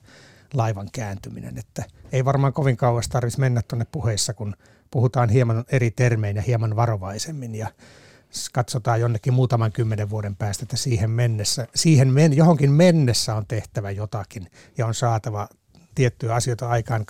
laivan 0.55 0.89
kääntyminen. 0.93 1.59
Että 1.59 1.85
ei 2.13 2.25
varmaan 2.25 2.53
kovin 2.53 2.77
kauas 2.77 3.09
tarvitsisi 3.09 3.41
mennä 3.41 3.63
tuonne 3.63 3.87
puheissa, 3.93 4.35
kun 4.35 4.57
puhutaan 4.91 5.29
hieman 5.29 5.65
eri 5.73 5.91
termein 5.91 6.37
ja 6.37 6.43
hieman 6.43 6.77
varovaisemmin 6.77 7.55
ja 7.55 7.69
katsotaan 8.53 9.01
jonnekin 9.01 9.35
muutaman 9.35 9.73
kymmenen 9.73 10.11
vuoden 10.11 10.37
päästä, 10.37 10.63
että 10.63 10.77
siihen 10.77 11.11
mennessä, 11.11 11.67
siihen 11.75 12.13
men, 12.13 12.37
johonkin 12.37 12.73
mennessä 12.73 13.35
on 13.35 13.47
tehtävä 13.47 13.91
jotakin 13.91 14.47
ja 14.79 14.87
on 14.87 14.95
saatava 14.95 15.49
tiettyjä 15.95 16.35
asioita 16.35 16.69
aikaan 16.69 17.05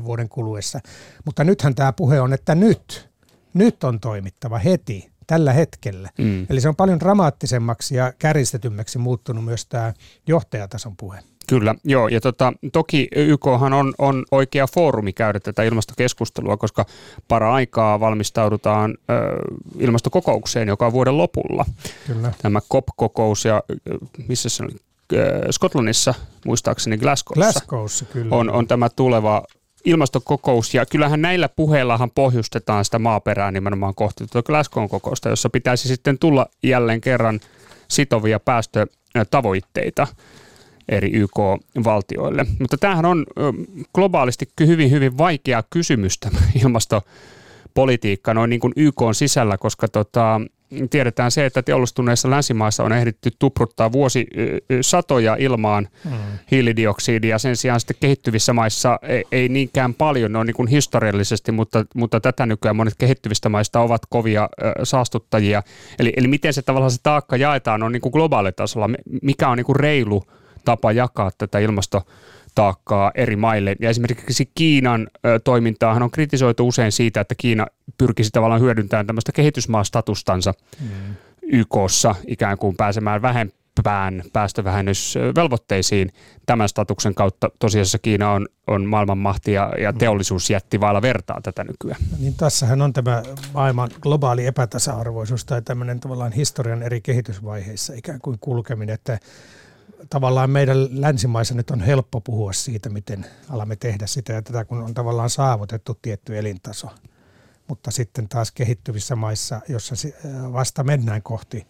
20-30 0.00 0.04
vuoden 0.04 0.28
kuluessa. 0.28 0.80
Mutta 1.24 1.44
nythän 1.44 1.74
tämä 1.74 1.92
puhe 1.92 2.20
on, 2.20 2.32
että 2.32 2.54
nyt, 2.54 3.08
nyt 3.54 3.84
on 3.84 4.00
toimittava 4.00 4.58
heti, 4.58 5.10
tällä 5.26 5.52
hetkellä. 5.52 6.08
Mm. 6.18 6.46
Eli 6.50 6.60
se 6.60 6.68
on 6.68 6.76
paljon 6.76 7.00
dramaattisemmaksi 7.00 7.94
ja 7.96 8.12
käristetymmäksi 8.18 8.98
muuttunut 8.98 9.44
myös 9.44 9.66
tämä 9.66 9.92
johtajatason 10.26 10.96
puhe. 10.96 11.18
Kyllä, 11.48 11.74
joo. 11.84 12.08
Ja 12.08 12.20
tota, 12.20 12.52
toki 12.72 13.08
YKhan 13.16 13.72
on, 13.72 13.94
on 13.98 14.24
oikea 14.30 14.66
foorumi 14.66 15.12
käydä 15.12 15.40
tätä 15.40 15.62
ilmastokeskustelua, 15.62 16.56
koska 16.56 16.86
para-aikaa 17.28 18.00
valmistaudutaan 18.00 18.90
ö, 18.90 19.14
ilmastokokoukseen, 19.78 20.68
joka 20.68 20.86
on 20.86 20.92
vuoden 20.92 21.18
lopulla. 21.18 21.64
Kyllä. 22.06 22.32
Tämä 22.42 22.60
COP-kokous 22.72 23.44
ja 23.44 23.62
missä 24.28 24.48
se 24.48 24.62
oli? 24.62 24.72
Skotlannissa, 25.50 26.14
muistaakseni 26.46 26.98
Glasgowssa, 26.98 27.40
Glasgowssa 27.40 28.04
kyllä. 28.04 28.36
On, 28.36 28.50
on 28.50 28.66
tämä 28.66 28.88
tuleva 28.88 29.42
ilmastokokous, 29.84 30.74
ja 30.74 30.86
kyllähän 30.86 31.22
näillä 31.22 31.48
puheillahan 31.48 32.10
pohjustetaan 32.10 32.84
sitä 32.84 32.98
maaperää 32.98 33.50
nimenomaan 33.50 33.94
kohti 33.94 34.26
tuota 34.26 34.46
Glasgown 34.46 34.88
kokousta, 34.88 35.28
jossa 35.28 35.50
pitäisi 35.50 35.88
sitten 35.88 36.18
tulla 36.18 36.46
jälleen 36.62 37.00
kerran 37.00 37.40
sitovia 37.88 38.40
päästötavoitteita 38.40 40.06
eri 40.88 41.10
YK-valtioille. 41.12 42.46
Mutta 42.60 42.76
tämähän 42.78 43.04
on 43.04 43.26
globaalisti 43.94 44.48
hyvin, 44.66 44.90
hyvin 44.90 45.18
vaikea 45.18 45.62
kysymys 45.70 46.18
tämä 46.18 46.38
ilmastopolitiikka 46.64 48.34
noin 48.34 48.50
niin 48.50 48.60
kuin 48.60 48.72
YK 48.76 49.02
on 49.02 49.14
sisällä, 49.14 49.58
koska 49.58 49.88
tota, 49.88 50.40
tiedetään 50.90 51.30
se, 51.30 51.46
että 51.46 51.62
teollistuneissa 51.62 52.30
länsimaissa 52.30 52.84
on 52.84 52.92
ehditty 52.92 53.30
tupruttaa 53.38 53.92
vuosi 53.92 54.26
satoja 54.80 55.36
ilmaan 55.38 55.88
mm. 56.04 56.10
hiilidioksidia. 56.50 57.38
Sen 57.38 57.56
sijaan 57.56 57.80
sitten 57.80 57.96
kehittyvissä 58.00 58.52
maissa 58.52 58.98
ei, 59.02 59.24
ei 59.32 59.48
niinkään 59.48 59.94
paljon, 59.94 60.32
ne 60.32 60.38
on 60.38 60.46
niin 60.46 60.54
kuin 60.54 60.68
historiallisesti, 60.68 61.52
mutta, 61.52 61.84
mutta 61.94 62.20
tätä 62.20 62.46
nykyään 62.46 62.76
monet 62.76 62.94
kehittyvistä 62.98 63.48
maista 63.48 63.80
ovat 63.80 64.02
kovia 64.08 64.48
saastuttajia. 64.82 65.62
Eli, 65.98 66.12
eli 66.16 66.28
miten 66.28 66.54
se 66.54 66.62
tavallaan 66.62 66.90
se 66.90 66.98
taakka 67.02 67.36
jaetaan 67.36 67.82
on 67.82 67.92
niin 67.92 68.00
kuin 68.00 68.12
globaalitasolla, 68.12 68.90
mikä 69.22 69.48
on 69.48 69.56
niin 69.56 69.66
kuin 69.66 69.76
reilu 69.76 70.24
tapa 70.64 70.92
jakaa 70.92 71.30
tätä 71.38 71.58
ilmasto 71.58 72.02
taakkaa 72.58 73.12
eri 73.14 73.36
maille. 73.36 73.76
Ja 73.80 73.90
esimerkiksi 73.90 74.50
Kiinan 74.54 75.08
ö, 75.26 75.38
toimintaahan 75.38 76.02
on 76.02 76.10
kritisoitu 76.10 76.68
usein 76.68 76.92
siitä, 76.92 77.20
että 77.20 77.34
Kiina 77.34 77.66
pyrkisi 77.98 78.30
tavallaan 78.30 78.60
hyödyntämään 78.60 79.06
tämmöistä 79.06 79.32
kehitysmaastatustansa 79.32 80.54
mm. 80.80 81.14
YKssa 81.42 82.14
ikään 82.26 82.58
kuin 82.58 82.76
pääsemään 82.76 83.22
vähempään 83.22 84.22
päästövähennysvelvoitteisiin 84.32 86.12
tämän 86.46 86.68
statuksen 86.68 87.14
kautta. 87.14 87.50
Tosiasiassa 87.58 87.98
Kiina 87.98 88.32
on, 88.32 88.46
on 88.66 88.86
maailmanmahti 88.86 89.52
ja, 89.52 89.72
ja 89.80 89.92
mm. 89.92 89.98
teollisuusjätti 89.98 90.80
vailla 90.80 91.02
vertaa 91.02 91.40
tätä 91.42 91.64
nykyään. 91.64 92.00
Niin 92.18 92.34
tässähän 92.34 92.82
on 92.82 92.92
tämä 92.92 93.22
maailman 93.54 93.90
globaali 94.00 94.46
epätasa-arvoisuus 94.46 95.44
tai 95.44 95.62
tämmöinen 95.62 96.00
tavallaan 96.00 96.32
historian 96.32 96.82
eri 96.82 97.00
kehitysvaiheissa 97.00 97.92
ikään 97.96 98.20
kuin 98.22 98.38
kulkeminen, 98.40 98.94
että 98.94 99.18
tavallaan 100.10 100.50
meidän 100.50 101.00
länsimaissa 101.00 101.54
nyt 101.54 101.70
on 101.70 101.80
helppo 101.80 102.20
puhua 102.20 102.52
siitä, 102.52 102.88
miten 102.88 103.26
alamme 103.48 103.76
tehdä 103.76 104.06
sitä 104.06 104.32
ja 104.32 104.42
tätä, 104.42 104.64
kun 104.64 104.82
on 104.82 104.94
tavallaan 104.94 105.30
saavutettu 105.30 105.98
tietty 106.02 106.38
elintaso. 106.38 106.88
Mutta 107.68 107.90
sitten 107.90 108.28
taas 108.28 108.52
kehittyvissä 108.52 109.16
maissa, 109.16 109.60
jossa 109.68 109.94
vasta 110.52 110.84
mennään 110.84 111.22
kohti 111.22 111.66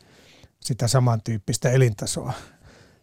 sitä 0.60 0.88
samantyyppistä 0.88 1.70
elintasoa, 1.70 2.32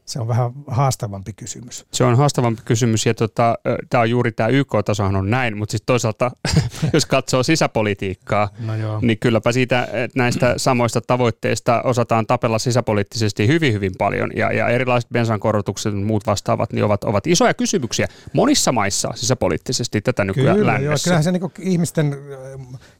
se 0.06 0.20
on 0.20 0.28
vähän 0.28 0.52
haastavampi 0.68 1.34
kysymys. 1.34 1.86
Se 1.92 2.04
on 2.04 2.18
haastavampi 2.18 2.62
kysymys 2.66 3.06
ja 3.06 3.14
tota, 3.14 3.56
tämä 3.90 4.02
on 4.02 4.10
juuri 4.10 4.32
tämä 4.32 4.50
YK-tasohan 4.50 5.16
on 5.16 5.30
näin, 5.30 5.58
mutta 5.58 5.72
sitten 5.72 5.86
toisaalta 5.86 6.32
jos 6.94 7.06
katsoo 7.06 7.44
sisäpolitiikkaa, 7.44 8.50
no 8.60 8.74
niin 9.02 9.20
kylläpä 9.20 9.52
siitä 9.52 9.88
näistä 10.16 10.54
samoista 10.58 11.02
tavoitteista 11.02 11.82
osataan 11.82 12.28
tapella 12.28 12.60
sisäpoliittisesti 12.60 13.48
hyvin 13.48 13.74
hyvin 13.74 13.92
paljon. 13.98 14.32
Ja, 14.36 14.52
ja 14.52 14.68
erilaiset 14.68 15.10
bensankorotukset 15.10 15.94
ja 15.94 16.00
muut 16.00 16.28
vastaavat 16.28 16.74
niin 16.74 16.86
ovat, 16.86 17.04
ovat 17.04 17.28
isoja 17.28 17.54
kysymyksiä 17.54 18.08
monissa 18.34 18.72
maissa 18.72 19.12
sisäpoliittisesti 19.16 20.02
tätä 20.02 20.26
nykyään 20.26 20.58
Kyllä, 20.58 20.78
joo, 20.78 20.96
kyllähän 21.04 21.24
se 21.24 21.32
niin 21.32 21.52
ihmisten, 21.60 22.18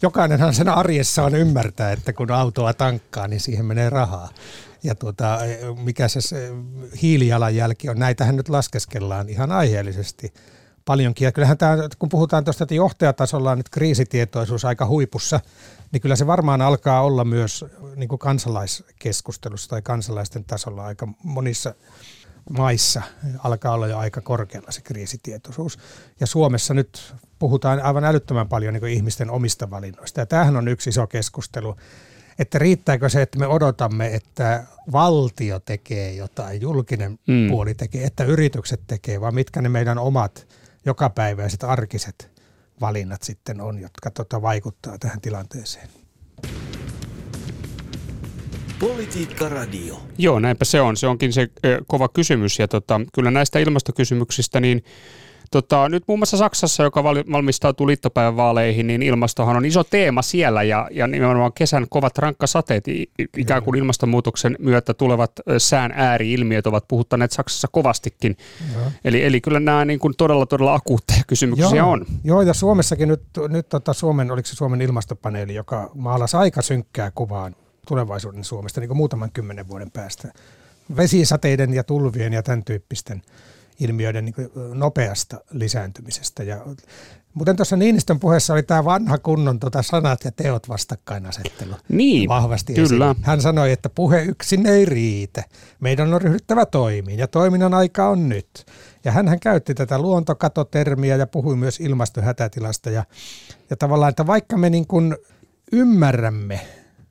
jokainenhan 0.02 0.54
sen 0.54 0.70
arjessaan 0.70 1.36
ymmärtää, 1.36 1.92
että 1.92 2.14
kun 2.14 2.32
autoa 2.32 2.74
tankkaa, 2.74 3.28
niin 3.28 3.40
siihen 3.40 3.66
menee 3.66 3.90
rahaa 3.90 4.30
ja 4.86 4.96
tuota, 4.96 5.40
mikä 5.78 6.08
se, 6.08 6.22
se 6.22 6.52
hiilijalanjälki 7.02 7.90
on. 7.90 8.00
Näitähän 8.00 8.36
nyt 8.36 8.50
laskeskellaan 8.50 9.30
ihan 9.30 9.52
aiheellisesti 9.52 10.34
paljonkin. 10.86 11.26
Ja 11.26 11.32
kyllähän 11.32 11.58
tämä, 11.58 11.78
kun 12.00 12.10
puhutaan 12.10 12.44
tuosta, 12.44 12.64
että 12.64 12.76
johtajatasolla 12.76 13.52
on 13.52 13.58
nyt 13.58 13.70
kriisitietoisuus 13.70 14.66
aika 14.66 14.86
huipussa, 14.86 15.40
niin 15.92 16.02
kyllä 16.02 16.16
se 16.16 16.28
varmaan 16.28 16.62
alkaa 16.62 17.02
olla 17.02 17.26
myös 17.26 17.66
niin 17.96 18.10
kuin 18.10 18.20
kansalaiskeskustelussa 18.20 19.70
tai 19.70 19.82
kansalaisten 19.82 20.44
tasolla 20.44 20.86
aika 20.86 21.08
monissa 21.24 21.74
maissa 22.50 23.02
alkaa 23.44 23.74
olla 23.74 23.88
jo 23.88 23.98
aika 23.98 24.22
korkealla 24.22 24.72
se 24.72 24.82
kriisitietoisuus. 24.82 25.80
Ja 26.20 26.28
Suomessa 26.28 26.74
nyt 26.74 27.16
puhutaan 27.40 27.82
aivan 27.82 28.04
älyttömän 28.04 28.50
paljon 28.50 28.74
niin 28.74 28.88
ihmisten 28.88 29.30
omista 29.30 29.70
valinnoista. 29.70 30.20
Ja 30.20 30.26
tämähän 30.26 30.58
on 30.58 30.68
yksi 30.68 30.90
iso 30.90 31.08
keskustelu 31.08 31.76
että 32.40 32.60
riittääkö 32.60 33.10
se, 33.10 33.22
että 33.22 33.40
me 33.40 33.48
odotamme, 33.48 34.16
että 34.16 34.64
valtio 34.92 35.60
tekee 35.60 36.14
jotain, 36.14 36.62
julkinen 36.62 37.20
mm. 37.28 37.48
puoli 37.50 37.74
tekee, 37.74 38.04
että 38.04 38.24
yritykset 38.24 38.82
tekee, 38.88 39.22
vai 39.22 39.32
mitkä 39.32 39.62
ne 39.62 39.70
meidän 39.70 39.98
omat 39.98 40.48
jokapäiväiset 40.86 41.64
arkiset 41.64 42.32
valinnat 42.82 43.24
sitten 43.24 43.62
on, 43.62 43.80
jotka 43.80 44.12
tota 44.12 44.42
vaikuttaa 44.42 44.98
tähän 44.98 45.22
tilanteeseen. 45.22 45.90
Politiikka 48.80 49.50
Radio. 49.50 50.02
Joo, 50.18 50.40
näinpä 50.40 50.66
se 50.66 50.82
on. 50.82 50.98
Se 50.98 51.08
onkin 51.08 51.34
se 51.34 51.48
ö, 51.66 51.82
kova 51.88 52.08
kysymys. 52.08 52.60
Ja 52.60 52.68
tota, 52.68 53.02
kyllä 53.14 53.32
näistä 53.32 53.60
ilmastokysymyksistä, 53.60 54.60
niin 54.60 54.84
Tota, 55.52 55.90
nyt 55.90 56.04
muun 56.08 56.20
muassa 56.20 56.38
Saksassa, 56.38 56.84
joka 56.84 57.04
valmistautuu 57.04 57.88
liittopäivän 57.88 58.38
vaaleihin, 58.38 58.88
niin 58.88 59.04
ilmastohan 59.04 59.58
on 59.58 59.66
iso 59.66 59.84
teema 59.84 60.22
siellä 60.22 60.64
ja, 60.64 60.88
ja 60.92 61.08
nimenomaan 61.08 61.54
kesän 61.54 61.86
kovat 61.90 62.18
rankkasateet, 62.18 62.84
ikään 63.38 63.64
kuin 63.64 63.80
ilmastonmuutoksen 63.80 64.56
myötä 64.60 64.94
tulevat 64.94 65.32
sään 65.58 65.92
ääriilmiöt 65.96 66.68
ovat 66.68 66.88
puhuttaneet 66.88 67.32
Saksassa 67.32 67.68
kovastikin. 67.72 68.38
Eli, 69.06 69.26
eli 69.26 69.42
kyllä 69.42 69.60
nämä 69.60 69.86
niin 69.86 70.00
kuin 70.00 70.14
todella 70.18 70.46
todella 70.46 70.74
akuutteja 70.74 71.22
kysymyksiä 71.28 71.78
Joo. 71.78 71.92
on. 71.92 72.06
Joo, 72.24 72.42
ja 72.42 72.54
Suomessakin 72.54 73.08
nyt, 73.08 73.24
nyt 73.50 73.70
tota 73.70 73.94
Suomen, 73.94 74.32
oliko 74.32 74.46
se 74.46 74.56
Suomen 74.56 74.82
ilmastopaneeli, 74.82 75.56
joka 75.56 75.92
maalasi 75.96 76.38
aika 76.38 76.62
synkkää 76.62 77.12
kuvaa 77.16 77.52
tulevaisuuden 77.88 78.44
Suomesta 78.44 78.80
niin 78.82 78.90
kuin 78.90 78.98
muutaman 78.98 79.32
kymmenen 79.32 79.68
vuoden 79.68 79.92
päästä. 79.92 80.34
Vesisateiden 80.98 81.74
ja 81.74 81.84
tulvien 81.84 82.34
ja 82.34 82.44
tämän 82.44 82.64
tyyppisten– 82.64 83.22
ilmiöiden 83.80 84.26
niin 84.26 84.36
nopeasta 84.74 85.38
lisääntymisestä. 85.52 86.44
Ja, 86.44 86.66
muuten 87.34 87.56
tuossa 87.56 87.76
Niinistön 87.76 88.20
puheessa 88.20 88.54
oli 88.54 88.64
tämä 88.64 88.86
vanha 88.86 89.18
kunnon 89.18 89.60
tota 89.60 89.82
sanat 89.82 90.24
ja 90.24 90.32
teot 90.32 90.70
vastakkainasettelu 90.70 91.76
niin, 91.90 92.30
vahvasti 92.30 92.74
kyllä. 92.74 93.12
Esiin. 93.12 93.26
Hän 93.26 93.42
sanoi, 93.42 93.72
että 93.72 93.90
puhe 93.90 94.24
yksin 94.24 94.66
ei 94.66 94.86
riitä. 94.86 95.44
Meidän 95.80 96.14
on 96.14 96.22
ryhdyttävä 96.22 96.66
toimiin 96.66 97.20
ja 97.20 97.28
toiminnan 97.28 97.74
aika 97.74 98.10
on 98.10 98.30
nyt. 98.30 98.66
Ja 99.04 99.12
hän 99.12 99.40
käytti 99.40 99.74
tätä 99.74 100.00
luontokatotermiä 100.00 101.16
ja 101.16 101.28
puhui 101.28 101.56
myös 101.56 101.80
ilmastohätätilasta. 101.80 102.90
Ja, 102.90 103.04
ja 103.70 103.76
tavallaan, 103.76 104.10
että 104.10 104.28
vaikka 104.28 104.58
me 104.58 104.70
niin 104.70 104.88
kuin 104.88 105.18
ymmärrämme, 105.72 106.60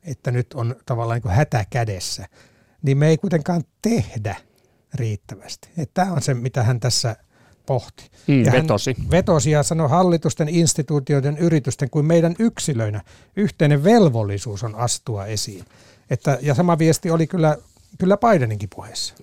että 0.02 0.30
nyt 0.30 0.54
on 0.54 0.76
tavallaan 0.86 1.16
niin 1.16 1.22
kuin 1.22 1.34
hätä 1.34 1.64
kädessä, 1.70 2.26
niin 2.82 2.98
me 2.98 3.08
ei 3.08 3.18
kuitenkaan 3.18 3.62
tehdä– 3.82 4.36
riittävästi. 4.94 5.68
Tämä 5.94 6.12
on 6.12 6.22
se, 6.22 6.34
mitä 6.34 6.62
hän 6.62 6.80
tässä 6.80 7.16
pohti. 7.66 8.10
Mm, 8.26 8.44
ja 8.44 8.52
vetosi. 8.52 8.94
Hän 8.98 9.10
vetosi 9.10 9.50
ja 9.50 9.62
sanoi 9.62 9.88
hallitusten, 9.88 10.48
instituutioiden, 10.48 11.38
yritysten 11.38 11.90
kuin 11.90 12.06
meidän 12.06 12.34
yksilöinä 12.38 13.00
yhteinen 13.36 13.84
velvollisuus 13.84 14.64
on 14.64 14.74
astua 14.74 15.26
esiin. 15.26 15.64
Että, 16.10 16.38
ja 16.42 16.54
sama 16.54 16.78
viesti 16.78 17.10
oli 17.10 17.26
kyllä, 17.26 17.56
kyllä 17.98 18.16
Bideninkin 18.16 18.68
puheessa. 18.74 19.14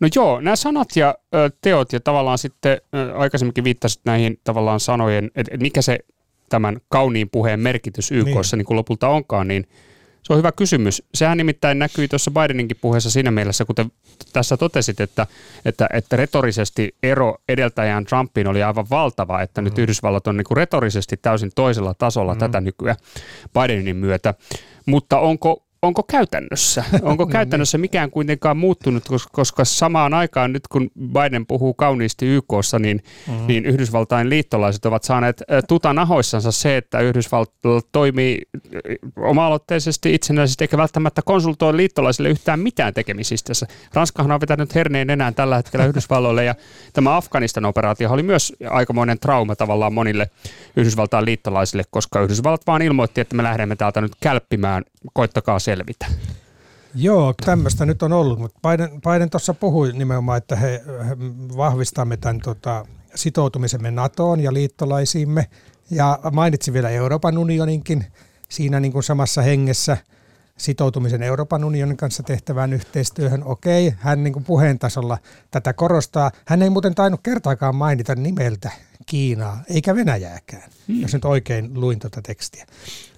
No 0.00 0.08
joo, 0.14 0.40
nämä 0.40 0.56
sanat 0.56 0.88
ja 0.96 1.14
ö, 1.34 1.50
teot 1.60 1.92
ja 1.92 2.00
tavallaan 2.00 2.38
sitten 2.38 2.80
ö, 2.94 3.18
aikaisemminkin 3.18 3.64
viittasit 3.64 4.00
näihin 4.04 4.40
tavallaan 4.44 4.80
sanojen, 4.80 5.30
että 5.34 5.54
et 5.54 5.60
mikä 5.60 5.82
se 5.82 5.98
tämän 6.48 6.80
kauniin 6.88 7.30
puheen 7.30 7.60
merkitys 7.60 8.10
YKssa 8.10 8.56
niin. 8.56 8.58
niin 8.58 8.66
kuin 8.66 8.76
lopulta 8.76 9.08
onkaan, 9.08 9.48
niin 9.48 9.66
Se 10.24 10.32
on 10.32 10.38
hyvä 10.38 10.52
kysymys. 10.52 11.02
Sehän 11.14 11.38
nimittäin 11.38 11.78
näkyi 11.78 12.08
tuossa 12.08 12.30
Bideninkin 12.30 12.76
puheessa 12.80 13.10
siinä 13.10 13.30
mielessä, 13.30 13.64
kuten 13.64 13.92
tässä 14.32 14.56
totesit, 14.56 15.00
että, 15.00 15.26
että, 15.64 15.86
että 15.92 16.16
retorisesti 16.16 16.96
ero 17.02 17.36
edeltäjään 17.48 18.04
Trumpiin 18.04 18.46
oli 18.46 18.62
aivan 18.62 18.86
valtava, 18.90 19.42
että 19.42 19.60
mm. 19.60 19.64
nyt 19.64 19.78
Yhdysvallat 19.78 20.26
on 20.26 20.36
niin 20.36 20.44
kuin 20.44 20.56
retorisesti 20.56 21.16
täysin 21.16 21.50
toisella 21.54 21.94
tasolla 21.94 22.34
mm. 22.34 22.38
tätä 22.38 22.60
nykyään 22.60 22.96
Bidenin 23.54 23.96
myötä. 23.96 24.34
Mutta 24.86 25.18
onko 25.18 25.64
onko 25.86 26.02
käytännössä? 26.02 26.84
Onko 27.02 27.26
käytännössä 27.36 27.78
mikään 27.78 28.10
kuitenkaan 28.10 28.56
muuttunut, 28.56 29.04
koska 29.32 29.64
samaan 29.64 30.14
aikaan 30.14 30.52
nyt 30.52 30.68
kun 30.68 30.90
Biden 31.12 31.46
puhuu 31.46 31.74
kauniisti 31.74 32.26
YKssa, 32.26 32.78
niin, 32.78 33.02
mm-hmm. 33.28 33.46
niin 33.46 33.66
Yhdysvaltain 33.66 34.30
liittolaiset 34.30 34.86
ovat 34.86 35.04
saaneet 35.04 35.42
tuta 35.68 35.92
nahoissansa 35.92 36.52
se, 36.52 36.76
että 36.76 37.00
Yhdysvallat 37.00 37.50
toimii 37.92 38.42
oma-aloitteisesti 39.16 40.14
itsenäisesti 40.14 40.64
eikä 40.64 40.76
välttämättä 40.76 41.22
konsultoi 41.24 41.76
liittolaisille 41.76 42.28
yhtään 42.28 42.60
mitään 42.60 42.94
tekemisistä. 42.94 43.52
Ranskahan 43.94 44.32
on 44.32 44.40
vetänyt 44.40 44.74
herneen 44.74 45.10
enää 45.10 45.32
tällä 45.32 45.56
hetkellä 45.56 45.86
Yhdysvalloille 45.86 46.44
ja 46.44 46.54
tämä 46.92 47.16
Afganistan-operaatio 47.16 48.10
oli 48.10 48.22
myös 48.22 48.52
aikamoinen 48.70 49.18
trauma 49.18 49.56
tavallaan 49.56 49.92
monille 49.92 50.30
Yhdysvaltain 50.76 51.24
liittolaisille, 51.24 51.82
koska 51.90 52.20
Yhdysvallat 52.20 52.66
vaan 52.66 52.82
ilmoitti, 52.82 53.20
että 53.20 53.36
me 53.36 53.42
lähdemme 53.42 53.76
täältä 53.76 54.00
nyt 54.00 54.12
kälppimään, 54.20 54.84
koittakaa 55.12 55.58
se 55.58 55.73
selvitä. 55.74 56.06
Joo, 56.94 57.34
tämmöistä 57.44 57.86
nyt 57.86 58.02
on 58.02 58.12
ollut, 58.12 58.38
mutta 58.38 58.68
Biden, 58.68 58.90
Biden 59.00 59.30
tuossa 59.30 59.54
puhui 59.54 59.92
nimenomaan, 59.92 60.38
että 60.38 60.56
he, 60.56 60.82
he 61.08 61.16
vahvistamme 61.56 62.16
tämän 62.16 62.40
tota, 62.40 62.86
sitoutumisemme 63.14 63.90
NATOon 63.90 64.40
ja 64.40 64.52
liittolaisiimme 64.52 65.46
ja 65.90 66.18
mainitsi 66.32 66.72
vielä 66.72 66.90
Euroopan 66.90 67.38
unioninkin 67.38 68.06
siinä 68.48 68.80
niin 68.80 68.92
kuin 68.92 69.02
samassa 69.02 69.42
hengessä 69.42 69.96
sitoutumisen 70.56 71.22
Euroopan 71.22 71.64
unionin 71.64 71.96
kanssa 71.96 72.22
tehtävään 72.22 72.72
yhteistyöhön. 72.72 73.44
Okei, 73.44 73.94
hän 73.98 74.24
niin 74.24 74.32
kuin 74.32 74.44
puheen 74.44 74.78
tasolla 74.78 75.18
tätä 75.50 75.72
korostaa. 75.72 76.30
Hän 76.46 76.62
ei 76.62 76.70
muuten 76.70 76.94
tainnut 76.94 77.20
kertaakaan 77.22 77.76
mainita 77.76 78.14
nimeltä 78.14 78.70
Kiinaa, 79.06 79.62
eikä 79.68 79.94
Venäjääkään, 79.94 80.70
hmm. 80.88 81.00
jos 81.00 81.12
nyt 81.12 81.24
oikein 81.24 81.80
luin 81.80 81.98
tuota 81.98 82.22
tekstiä. 82.22 82.66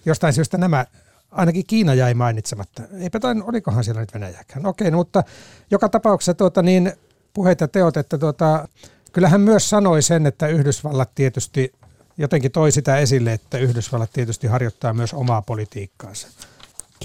Jostain 0.07 0.33
syystä 0.33 0.59
nämä 0.59 0.87
ainakin 1.31 1.67
Kiina 1.67 1.95
jäi 1.95 2.15
mainitsematta. 2.15 2.83
Eipä 2.99 3.21
tain, 3.21 3.43
olikohan 3.43 3.85
siellä 3.85 4.01
nyt 4.01 4.15
Venäjäkään. 4.15 4.67
Okei, 4.67 4.91
no, 4.91 4.97
mutta 4.97 5.23
joka 5.71 5.89
tapauksessa 5.89 6.35
tuota, 6.35 6.63
niin 6.63 6.93
puheet 7.35 7.61
ja 7.61 7.69
teot, 7.69 7.97
että 7.97 8.19
tuota, 8.19 8.69
kyllähän 9.13 9.41
myös 9.41 9.71
sanoi 9.71 10.03
sen, 10.03 10.27
että 10.27 10.47
Yhdysvallat 10.47 11.15
tietysti 11.15 11.73
jotenkin 12.19 12.53
toi 12.53 12.73
sitä 12.73 12.97
esille, 12.99 13.33
että 13.33 13.59
Yhdysvallat 13.59 14.11
tietysti 14.13 14.47
harjoittaa 14.47 14.93
myös 14.93 15.15
omaa 15.15 15.43
politiikkaansa. 15.43 16.29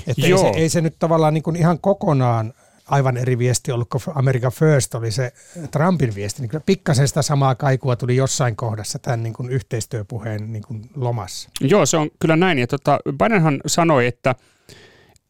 Että 0.08 0.28
ei, 0.28 0.38
se, 0.38 0.48
ei 0.48 0.70
se 0.70 0.82
nyt 0.82 0.96
tavallaan 1.00 1.34
niin 1.34 1.44
kuin 1.44 1.56
ihan 1.56 1.80
kokonaan 1.80 2.54
aivan 2.92 3.18
eri 3.18 3.38
viesti 3.38 3.72
ollut 3.72 3.90
kuin 3.90 4.02
America 4.16 4.52
First 4.52 4.96
oli 4.96 5.12
se 5.12 5.34
Trumpin 5.72 6.16
viesti. 6.16 6.42
Niin 6.42 6.50
kyllä 6.50 6.64
pikkasen 6.66 7.08
sitä 7.08 7.22
samaa 7.22 7.56
kaikua 7.56 7.96
tuli 7.96 8.16
jossain 8.16 8.56
kohdassa 8.56 9.00
tämän 9.00 9.24
niin 9.24 9.34
kuin 9.34 9.50
yhteistyöpuheen 9.50 10.54
niin 10.54 10.64
kuin 10.68 10.82
lomassa. 10.96 11.50
Joo, 11.62 11.86
se 11.86 11.98
on 11.98 12.10
kyllä 12.20 12.36
näin. 12.36 12.60
Ja 12.60 12.68
tota, 12.68 13.00
Bidenhan 13.24 13.62
sanoi, 13.68 14.08
että 14.08 14.36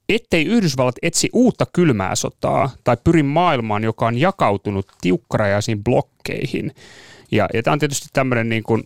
ettei 0.09 0.45
Yhdysvallat 0.45 0.95
etsi 1.01 1.29
uutta 1.33 1.65
kylmää 1.73 2.15
sotaa 2.15 2.69
tai 2.83 2.97
pyri 3.03 3.23
maailmaan, 3.23 3.83
joka 3.83 4.07
on 4.07 4.17
jakautunut 4.17 4.87
tiukkarajaisiin 5.01 5.83
blokkeihin. 5.83 6.71
Ja, 7.31 7.47
ja 7.53 7.63
tämä 7.63 7.73
on 7.73 7.79
tietysti 7.79 8.09
tämmöinen 8.13 8.49
niin 8.49 8.63
kuin 8.63 8.83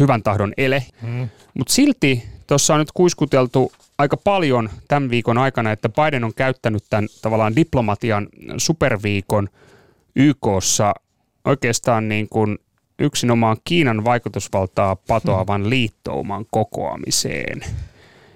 hyvän 0.00 0.22
tahdon 0.22 0.52
ele, 0.56 0.84
hmm. 1.02 1.28
mutta 1.54 1.72
silti 1.72 2.22
tuossa 2.46 2.74
on 2.74 2.80
nyt 2.80 2.92
kuiskuteltu 2.92 3.72
aika 3.98 4.16
paljon 4.16 4.70
tämän 4.88 5.10
viikon 5.10 5.38
aikana, 5.38 5.72
että 5.72 5.88
Biden 5.88 6.24
on 6.24 6.34
käyttänyt 6.34 6.84
tämän 6.90 7.08
tavallaan 7.22 7.56
diplomatian 7.56 8.28
superviikon 8.56 9.48
YKssa 10.16 10.94
oikeastaan 11.44 12.08
niin 12.08 12.28
kuin 12.28 12.58
yksinomaan 12.98 13.56
Kiinan 13.64 14.04
vaikutusvaltaa 14.04 14.96
patoavan 14.96 15.60
hmm. 15.60 15.70
liittouman 15.70 16.44
kokoamiseen. 16.50 17.60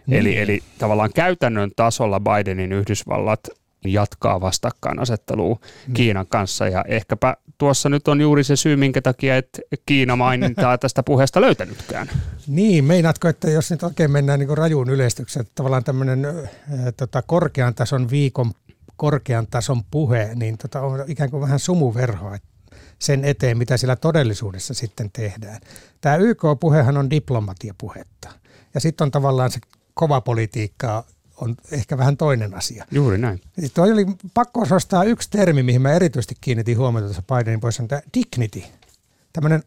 Niin. 0.07 0.21
Eli, 0.21 0.38
eli 0.38 0.61
tavallaan 0.78 1.12
käytännön 1.14 1.71
tasolla 1.76 2.21
Bidenin 2.21 2.73
Yhdysvallat 2.73 3.40
jatkaa 3.84 4.40
vastakkainasettelua 4.40 5.54
mm. 5.54 5.95
Kiinan 5.95 6.26
kanssa 6.26 6.68
ja 6.68 6.84
ehkäpä 6.88 7.36
tuossa 7.58 7.88
nyt 7.88 8.08
on 8.08 8.21
juuri 8.21 8.45
se 8.45 8.56
syy, 8.56 8.76
minkä 8.76 9.02
takia 9.02 9.36
et 9.36 9.60
Kiina 9.86 10.16
mainintaa 10.16 10.78
tästä 10.78 11.02
puheesta 11.02 11.40
löytänytkään. 11.40 12.10
Niin, 12.47 12.84
meinaatko, 12.84 13.28
että 13.28 13.50
jos 13.50 13.71
nyt 13.71 13.82
oikein 13.82 14.10
mennään 14.10 14.38
niin 14.38 14.58
rajuun 14.58 14.90
yleistykseen, 14.90 15.40
että 15.40 15.52
tavallaan 15.54 15.84
tämmöinen 15.84 16.25
äh, 16.25 16.34
tota, 16.97 17.23
korkean 17.23 17.75
tason 17.75 18.10
viikon 18.10 18.52
korkean 18.97 19.47
tason 19.47 19.82
puhe, 19.90 20.30
niin 20.34 20.58
tota, 20.58 20.80
on 20.80 21.04
ikään 21.06 21.30
kuin 21.30 21.40
vähän 21.40 21.58
sumuverhoa 21.58 22.38
sen 22.99 23.25
eteen, 23.25 23.58
mitä 23.58 23.76
sillä 23.76 23.97
todellisuudessa 23.97 24.75
sitten 24.75 25.10
tehdään. 25.12 25.60
Tämä 26.00 26.16
YK-puhehan 26.16 26.97
on 26.97 27.10
diplomatiapuhetta. 27.10 28.28
Ja 28.75 28.80
sitten 28.80 29.04
on 29.04 29.10
tavallaan 29.10 29.50
se 29.50 29.60
kova 29.95 30.21
politiikkaa 30.21 31.04
on 31.36 31.56
ehkä 31.71 31.99
vähän 31.99 32.16
toinen 32.16 32.54
asia. 32.54 32.84
Juuri 32.90 33.18
näin. 33.18 33.40
Tuo 33.75 33.84
oli 33.84 34.06
pakko 34.34 34.66
ostaa 34.71 35.04
yksi 35.04 35.30
termi, 35.30 35.62
mihin 35.62 35.82
mä 35.82 35.92
erityisesti 35.92 36.34
kiinnitin 36.40 36.78
huomiota 36.78 37.06
tuossa 37.06 37.23
Bidenin 37.23 37.60
poissa, 37.60 37.82
on 37.82 37.88
tämä 37.88 38.02
dignity, 38.14 38.62
tämmöinen 39.32 39.62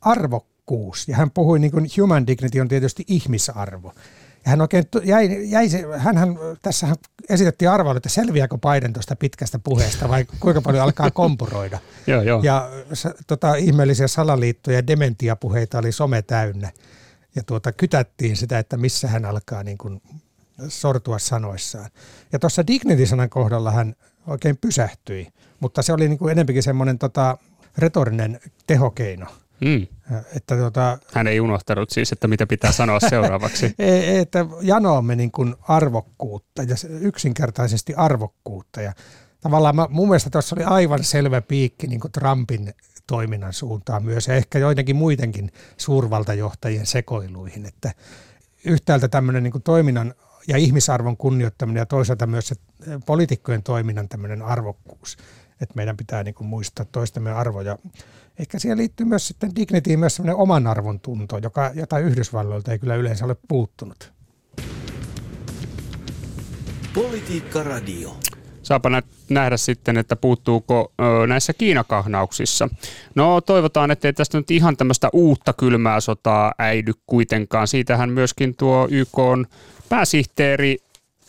arvokkuus. 0.00 1.08
Ja 1.08 1.16
hän 1.16 1.30
puhui, 1.30 1.58
niin 1.58 1.70
kuin 1.70 1.88
human 2.00 2.26
dignity 2.26 2.60
on 2.60 2.68
tietysti 2.68 3.04
ihmisarvo. 3.08 3.92
Ja 4.44 4.50
hän 4.50 4.60
oikein 4.60 4.84
jäi, 5.04 5.50
jäi 5.50 5.68
se, 5.68 5.84
hänhän, 5.96 6.38
tässä 6.62 6.86
hän 6.86 6.96
esitettiin 7.28 7.70
arvoa, 7.70 7.96
että 7.96 8.08
selviääkö 8.08 8.58
Biden 8.58 8.92
tuosta 8.92 9.16
pitkästä 9.16 9.58
puheesta 9.58 10.08
vai 10.08 10.24
kuinka 10.40 10.62
paljon 10.62 10.84
alkaa 10.84 11.10
kompuroida. 11.10 11.78
joo, 12.06 12.22
joo. 12.22 12.40
Ja 12.42 12.70
tota, 13.26 13.54
ihmeellisiä 13.54 14.08
salaliittoja 14.08 14.78
ja 14.78 14.86
dementiapuheita 14.86 15.78
oli 15.78 15.92
some 15.92 16.22
täynnä. 16.22 16.70
Ja 17.34 17.42
tuota, 17.42 17.72
kytättiin 17.72 18.36
sitä, 18.36 18.58
että 18.58 18.76
missä 18.76 19.08
hän 19.08 19.24
alkaa 19.24 19.62
niin 19.62 19.78
kuin 19.78 20.02
sortua 20.68 21.18
sanoissaan. 21.18 21.90
Ja 22.32 22.38
tuossa 22.38 22.66
Dignity-sanan 22.66 23.30
kohdalla 23.30 23.70
hän 23.70 23.94
oikein 24.26 24.56
pysähtyi, 24.56 25.28
mutta 25.60 25.82
se 25.82 25.92
oli 25.92 26.08
niin 26.08 26.18
kuin 26.18 26.32
enempikin 26.32 26.62
semmoinen 26.62 26.98
tota, 26.98 27.38
retorinen 27.78 28.40
tehokeino. 28.66 29.26
Mm. 29.60 29.86
Että 30.36 30.56
tota, 30.56 30.98
Hän 31.12 31.26
ei 31.26 31.40
unohtanut 31.40 31.90
siis, 31.90 32.12
että 32.12 32.28
mitä 32.28 32.46
pitää 32.46 32.72
sanoa 32.72 33.00
seuraavaksi. 33.10 33.74
ei, 33.78 34.18
että 34.18 34.46
janoomme 34.60 35.16
niin 35.16 35.30
kuin 35.30 35.54
arvokkuutta 35.68 36.62
ja 36.62 36.76
yksinkertaisesti 37.00 37.94
arvokkuutta. 37.94 38.80
Ja 38.82 38.92
tavallaan 39.40 39.76
mä, 39.76 39.86
mun 39.90 40.08
mielestä 40.08 40.30
tuossa 40.30 40.56
oli 40.56 40.64
aivan 40.64 41.04
selvä 41.04 41.40
piikki 41.40 41.86
niin 41.86 42.00
kuin 42.00 42.12
Trumpin 42.12 42.74
toiminnan 43.06 43.52
suuntaan 43.52 44.04
myös 44.04 44.28
ja 44.28 44.34
ehkä 44.34 44.58
joidenkin 44.58 44.96
muidenkin 44.96 45.52
suurvaltajohtajien 45.76 46.86
sekoiluihin, 46.86 47.66
että 47.66 47.92
yhtäältä 48.64 49.08
tämmöinen 49.08 49.42
niin 49.42 49.62
toiminnan 49.64 50.14
ja 50.48 50.56
ihmisarvon 50.56 51.16
kunnioittaminen 51.16 51.80
ja 51.80 51.86
toisaalta 51.86 52.26
myös 52.26 52.48
se 52.48 52.54
eh, 52.86 52.98
poliitikkojen 53.06 53.62
toiminnan 53.62 54.08
tämmöinen 54.08 54.42
arvokkuus, 54.42 55.16
että 55.60 55.74
meidän 55.76 55.96
pitää 55.96 56.22
niin 56.22 56.34
kuin 56.34 56.48
muistaa 56.48 56.86
toistemme 56.92 57.32
arvoja. 57.32 57.78
Ehkä 58.38 58.58
siihen 58.58 58.78
liittyy 58.78 59.06
myös 59.06 59.28
sitten 59.28 59.56
dignitiin 59.56 59.98
myös 59.98 60.16
semmoinen 60.16 60.36
oman 60.36 60.66
arvon 60.66 61.00
tunto, 61.00 61.38
joka, 61.38 61.70
jota 61.74 61.98
Yhdysvalloilta 61.98 62.72
ei 62.72 62.78
kyllä 62.78 62.94
yleensä 62.94 63.24
ole 63.24 63.36
puuttunut. 63.48 64.12
Politiikka 66.94 67.62
Radio. 67.62 68.16
Saapa 68.66 68.90
nähdä 69.30 69.56
sitten, 69.56 69.96
että 69.96 70.16
puuttuuko 70.16 70.92
näissä 71.26 71.52
Kiinakahnauksissa. 71.52 72.68
No 73.14 73.40
toivotaan, 73.40 73.90
ettei 73.90 74.12
tästä 74.12 74.38
nyt 74.38 74.50
ihan 74.50 74.76
tämmöistä 74.76 75.08
uutta 75.12 75.52
kylmää 75.52 76.00
sotaa 76.00 76.52
äidy 76.58 76.92
kuitenkaan. 77.06 77.68
Siitähän 77.68 78.10
myöskin 78.10 78.54
tuo 78.54 78.88
YK 78.90 79.18
on 79.18 79.46
pääsihteeri 79.88 80.78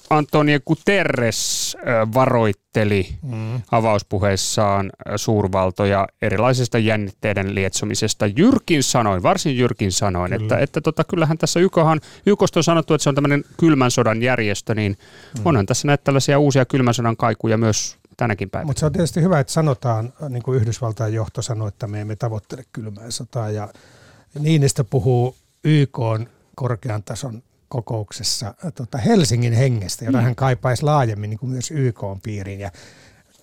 Antonio 0.10 0.60
Guterres 0.68 1.78
varoitteli 2.14 3.10
mm. 3.22 3.62
avauspuheessaan 3.72 4.92
suurvaltoja 5.16 6.08
erilaisista 6.22 6.78
jännitteiden 6.78 7.56
lietsomisesta. 7.56 8.26
Jyrkin 8.26 8.84
sanoin, 8.84 9.24
varsin 9.24 9.58
jyrkin 9.58 9.92
sanoin, 9.92 10.32
Kyllä. 10.32 10.44
että, 10.44 10.58
että 10.58 10.82
tota, 10.82 11.04
kyllähän 11.04 11.38
tässä 11.38 11.60
YKhan, 11.60 12.02
YKsta 12.26 12.60
on 12.60 12.64
sanottu, 12.64 12.94
että 12.94 13.04
se 13.04 13.10
on 13.10 13.16
tämmöinen 13.16 13.44
kylmän 13.58 13.92
sodan 13.92 14.24
järjestö, 14.24 14.76
niin 14.76 14.98
mm. 15.38 15.42
onhan 15.46 15.66
tässä 15.66 15.88
näitä 15.88 16.04
tällaisia 16.04 16.40
uusia 16.40 16.66
kylmän 16.66 16.94
sodan 16.94 17.18
kaikuja 17.18 17.58
myös 17.58 17.98
tänäkin 18.18 18.50
päivänä. 18.50 18.68
Mutta 18.68 18.80
se 18.80 18.86
on 18.86 18.92
tietysti 18.92 19.22
hyvä, 19.22 19.40
että 19.40 19.54
sanotaan, 19.54 20.14
niin 20.30 20.44
kuin 20.44 20.58
Yhdysvaltain 20.58 21.14
johto 21.14 21.42
sanoi, 21.42 21.68
että 21.68 21.88
me 21.88 22.02
emme 22.02 22.16
tavoittele 22.16 22.64
kylmää 22.74 23.12
sotaa 23.12 23.50
ja 23.50 23.70
Niinistö 24.40 24.84
puhuu 24.84 25.36
YK 25.64 26.00
korkean 26.56 27.04
tason 27.04 27.44
kokouksessa 27.70 28.54
tota 28.76 28.98
Helsingin 28.98 29.54
hengestä, 29.54 30.06
jota 30.06 30.18
mm. 30.18 30.24
hän 30.24 30.36
kaipaisi 30.36 30.84
laajemmin 30.84 31.30
niin 31.30 31.40
kuin 31.40 31.50
myös 31.50 31.72
YK 31.72 32.02
piiriin. 32.24 32.60
Ja 32.60 32.72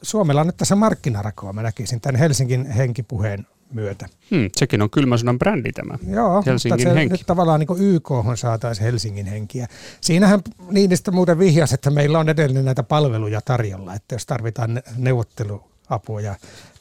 Suomella 0.03 0.41
on 0.41 0.47
nyt 0.47 0.57
tässä 0.57 0.77
markkinarakoa, 0.77 1.53
mä 1.53 1.63
näkisin 1.63 2.01
tämän 2.01 2.19
Helsingin 2.19 2.67
henkipuheen 2.67 3.47
myötä. 3.73 4.07
Hmm, 4.31 4.51
sekin 4.57 4.83
on 4.83 4.91
kylmä 4.91 5.17
sodan 5.17 5.39
brändi 5.39 5.73
tämä. 5.73 5.99
Joo, 6.07 6.43
Helsingin 6.47 6.79
mutta 6.79 6.91
se 6.91 6.95
henki. 6.95 7.13
nyt 7.13 7.27
tavallaan 7.27 7.61
niin 7.61 7.95
YK 7.95 8.09
saataisiin 8.35 8.85
Helsingin 8.85 9.27
henkiä. 9.27 9.67
Siinähän 10.01 10.41
Niinistö 10.71 11.11
muuten 11.11 11.39
vihjasi, 11.39 11.75
että 11.75 11.91
meillä 11.91 12.19
on 12.19 12.29
edelleen 12.29 12.65
näitä 12.65 12.83
palveluja 12.83 13.41
tarjolla, 13.41 13.95
että 13.95 14.15
jos 14.15 14.27
tarvitaan 14.27 14.75
ne- 14.75 14.83
neuvotteluapua 14.97 16.21
ja 16.21 16.35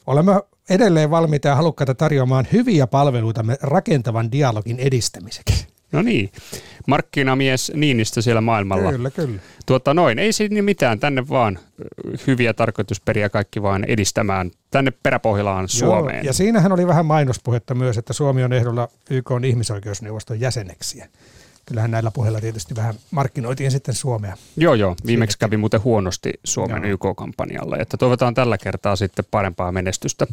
olemme 0.06 0.40
edelleen 0.70 1.10
valmiita 1.10 1.48
ja 1.48 1.56
halukkaita 1.56 1.94
tarjoamaan 1.94 2.46
hyviä 2.52 2.86
palveluita 2.86 3.42
me 3.42 3.58
rakentavan 3.62 4.32
dialogin 4.32 4.78
edistämiseksi. 4.78 5.73
No 5.92 6.02
niin, 6.02 6.32
markkinamies 6.86 7.72
Niinistö 7.74 8.22
siellä 8.22 8.40
maailmalla. 8.40 8.92
Kyllä, 8.92 9.10
kyllä. 9.10 9.38
Tuota 9.66 9.94
noin, 9.94 10.18
ei 10.18 10.32
siinä 10.32 10.62
mitään, 10.62 11.00
tänne 11.00 11.28
vaan 11.28 11.58
hyviä 12.26 12.54
tarkoitusperiä 12.54 13.28
kaikki 13.28 13.62
vaan 13.62 13.84
edistämään 13.84 14.50
tänne 14.70 14.92
peräpohjolaan 15.02 15.68
Suomeen. 15.68 16.16
Joo, 16.16 16.26
ja 16.26 16.32
siinähän 16.32 16.72
oli 16.72 16.86
vähän 16.86 17.06
mainospuhetta 17.06 17.74
myös, 17.74 17.98
että 17.98 18.12
Suomi 18.12 18.44
on 18.44 18.52
ehdolla 18.52 18.88
YK 19.10 19.30
on 19.30 19.44
ihmisoikeusneuvoston 19.44 20.40
jäseneksi. 20.40 21.02
Kyllähän 21.66 21.90
näillä 21.90 22.10
puheilla 22.10 22.40
tietysti 22.40 22.76
vähän 22.76 22.94
markkinoitiin 23.10 23.70
sitten 23.70 23.94
Suomea. 23.94 24.36
Joo, 24.56 24.74
joo. 24.74 24.96
Viimeksi 25.06 25.38
kävi 25.38 25.56
muuten 25.56 25.84
huonosti 25.84 26.32
Suomen 26.44 26.82
Joo. 26.82 26.92
YK-kampanjalla, 26.92 27.76
että 27.78 27.96
toivotaan 27.96 28.34
tällä 28.34 28.58
kertaa 28.58 28.96
sitten 28.96 29.24
parempaa 29.30 29.72
menestystä. 29.72 30.26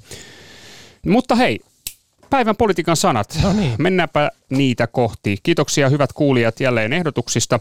Mutta 1.05 1.35
hei, 1.35 1.59
päivän 2.31 2.55
politiikan 2.55 2.95
sanat. 2.97 3.39
No 3.43 3.53
niin. 3.53 3.73
Mennäänpä 3.77 4.31
niitä 4.49 4.87
kohti. 4.87 5.37
Kiitoksia 5.43 5.89
hyvät 5.89 6.13
kuulijat 6.13 6.59
jälleen 6.59 6.93
ehdotuksista. 6.93 7.59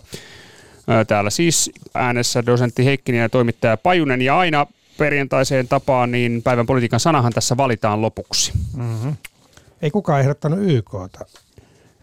Täällä 1.09 1.31
siis 1.31 1.71
äänessä 1.95 2.47
dosentti 2.47 2.85
Heikkinen 2.85 3.21
ja 3.21 3.29
toimittaja 3.29 3.77
Pajunen 3.77 4.23
ja 4.23 4.39
aina 4.39 4.67
perjantaiseen 4.99 5.69
tapaan, 5.69 6.11
niin 6.11 6.43
päivän 6.43 6.67
politiikan 6.67 7.01
sanahan 7.01 7.33
tässä 7.33 7.57
valitaan 7.57 8.03
lopuksi. 8.03 8.53
Mm-hmm. 8.77 9.17
Ei 9.83 9.91
kukaan 9.91 10.21
ehdottanut 10.21 10.59
YKta. 10.63 11.25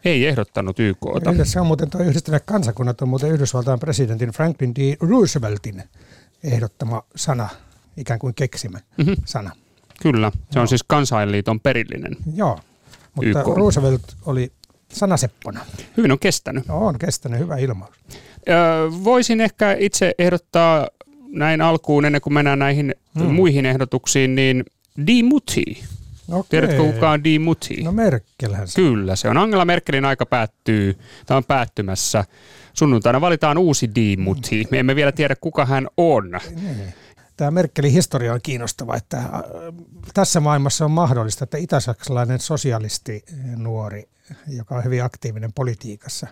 Ei 0.05 0.25
ehdottanut 0.27 0.79
YKta. 0.79 1.31
Yhdessä 1.31 1.53
se 1.53 1.59
on 1.59 1.67
muuten 1.67 1.89
tuo 1.89 2.01
yhdistyneet 2.01 2.43
kansakunnat 2.45 3.01
on 3.01 3.09
muuten 3.09 3.31
Yhdysvaltain 3.31 3.79
presidentin 3.79 4.29
Franklin 4.29 4.75
D. 4.75 4.95
Rooseveltin 4.99 5.83
ehdottama 6.43 7.03
sana, 7.15 7.49
ikään 7.97 8.19
kuin 8.19 8.33
keksimä 8.33 8.79
Mhm. 8.97 9.13
sana. 9.25 9.51
Kyllä, 10.01 10.31
se 10.51 10.59
on 10.59 10.67
siis 10.67 10.83
kansainliiton 10.87 11.59
perillinen. 11.59 12.17
Joo, 12.35 12.59
mutta 13.15 13.39
YK. 13.39 13.47
Roosevelt 13.57 14.15
oli 14.25 14.51
sanaseppona. 14.93 15.65
Hyvin 15.97 16.11
on 16.11 16.19
kestänyt. 16.19 16.63
On 16.69 16.99
kestänyt 16.99 17.39
hyvä 17.39 17.57
ilmaus. 17.57 17.95
Öö, 18.49 18.55
voisin 19.03 19.41
ehkä 19.41 19.75
itse 19.79 20.15
ehdottaa 20.19 20.87
näin 21.27 21.61
alkuun, 21.61 22.05
ennen 22.05 22.21
kuin 22.21 22.33
mennään 22.33 22.59
näihin 22.59 22.95
Hmm. 23.19 23.31
muihin 23.33 23.65
ehdotuksiin, 23.65 24.35
niin 24.35 24.63
Dimuti. 25.07 25.83
Okei. 26.31 26.49
Tiedätkö 26.49 26.77
kuka 26.83 27.11
on 27.11 27.23
Dimuti? 27.23 27.83
No 27.83 27.91
Merkelhän 27.91 28.67
se. 28.67 28.75
Kyllä, 28.75 29.15
se 29.15 29.29
on 29.29 29.37
Angela 29.37 29.65
Merkelin 29.65 30.05
aika 30.05 30.25
päättyy, 30.25 30.97
tämä 31.25 31.37
on 31.37 31.43
päättymässä. 31.43 32.25
Sunnuntaina 32.73 33.21
valitaan 33.21 33.57
uusi 33.57 33.89
Dimuti. 33.95 34.67
Me 34.71 34.79
emme 34.79 34.95
vielä 34.95 35.11
tiedä, 35.11 35.35
kuka 35.41 35.65
hän 35.65 35.87
on. 35.97 36.31
Niin. 36.31 36.93
Tämä 37.37 37.51
Merkelin 37.51 37.91
historia 37.91 38.33
on 38.33 38.39
kiinnostava, 38.43 38.95
että 38.95 39.17
äh, 39.17 39.31
tässä 40.13 40.39
maailmassa 40.39 40.85
on 40.85 40.91
mahdollista, 40.91 41.43
että 41.43 41.57
itäsaksalainen 41.57 42.39
sosialisti 42.39 43.25
nuori, 43.55 44.09
joka 44.47 44.75
on 44.75 44.83
hyvin 44.83 45.03
aktiivinen 45.03 45.53
politiikassa, 45.53 46.27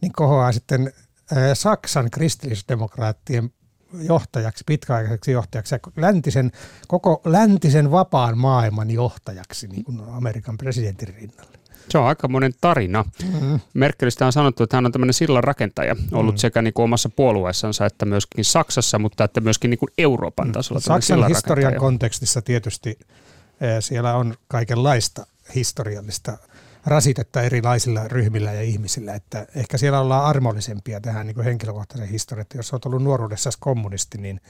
niin 0.00 0.12
kohoaa 0.12 0.52
sitten 0.52 0.92
äh, 1.32 1.38
Saksan 1.54 2.10
kristillisdemokraattien 2.10 3.50
johtajaksi, 3.92 4.64
pitkäaikaiseksi 4.66 5.30
johtajaksi 5.32 5.74
ja 5.74 5.78
läntisen, 5.96 6.52
koko 6.88 7.20
läntisen 7.24 7.90
vapaan 7.90 8.38
maailman 8.38 8.90
johtajaksi 8.90 9.68
niin 9.68 9.84
kuin 9.84 10.00
Amerikan 10.00 10.58
presidentin 10.58 11.14
rinnalle. 11.14 11.58
Se 11.88 11.98
on 11.98 12.06
aika 12.06 12.28
monen 12.28 12.52
tarina. 12.60 13.04
Mm-hmm. 13.32 13.60
Merkelistä 13.74 14.26
on 14.26 14.32
sanottu, 14.32 14.62
että 14.62 14.76
hän 14.76 14.86
on 14.86 14.92
tämmöinen 14.92 15.14
sillan 15.14 15.44
rakentaja, 15.44 15.96
ollut 16.12 16.34
mm. 16.34 16.38
sekä 16.38 16.62
niin 16.62 16.74
kuin 16.74 16.84
omassa 16.84 17.08
puolueessansa 17.08 17.86
että 17.86 18.06
myöskin 18.06 18.44
Saksassa, 18.44 18.98
mutta 18.98 19.24
että 19.24 19.40
myöskin 19.40 19.70
niin 19.70 19.78
kuin 19.78 19.90
Euroopan 19.98 20.52
tasolla. 20.52 20.80
tämmöinen 20.80 21.02
Saksan 21.02 21.28
historian 21.28 21.74
kontekstissa 21.74 22.42
tietysti 22.42 22.98
eh, 23.60 23.76
siellä 23.80 24.14
on 24.14 24.34
kaikenlaista 24.48 25.26
historiallista 25.54 26.38
rasitetta 26.86 27.42
erilaisilla 27.42 28.08
ryhmillä 28.08 28.52
ja 28.52 28.62
ihmisillä, 28.62 29.14
että 29.14 29.46
ehkä 29.54 29.78
siellä 29.78 30.00
ollaan 30.00 30.24
armollisempia 30.24 31.00
tähän 31.00 31.26
niin 31.26 31.34
kuin 31.34 31.44
henkilökohtaisen 31.44 32.08
historiaan, 32.08 32.42
että 32.42 32.58
jos 32.58 32.72
olet 32.72 32.86
ollut 32.86 33.02
nuoruudessa 33.02 33.50
kommunisti, 33.60 34.18
niin 34.18 34.40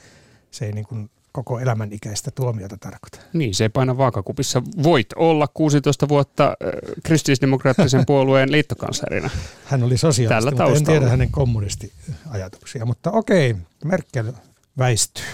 se 0.51 0.65
ei 0.65 0.71
niin 0.71 0.85
kuin 0.85 1.09
koko 1.43 1.59
elämän 1.59 1.93
ikäistä 1.93 2.31
tuomiota 2.31 2.77
tarkoita. 2.77 3.19
Niin, 3.33 3.55
se 3.55 3.63
ei 3.63 3.69
paina 3.69 3.97
vaakakupissa. 3.97 4.61
Voit 4.83 5.07
olla 5.15 5.47
16 5.53 6.09
vuotta 6.09 6.45
äh, 6.47 6.53
kristillisdemokraattisen 7.03 8.05
puolueen 8.07 8.51
liittokanslerina. 8.51 9.29
Hän 9.65 9.83
oli 9.83 9.97
sosiaalisti, 9.97 10.51
Tällä 10.51 10.63
mutta 10.63 10.77
en 10.77 10.85
tiedä 10.85 11.09
hänen 11.09 11.31
kommunistiajatuksia, 11.31 12.85
mutta 12.85 13.11
okei, 13.11 13.55
Merkel 13.85 14.33
väistyy. 14.77 15.25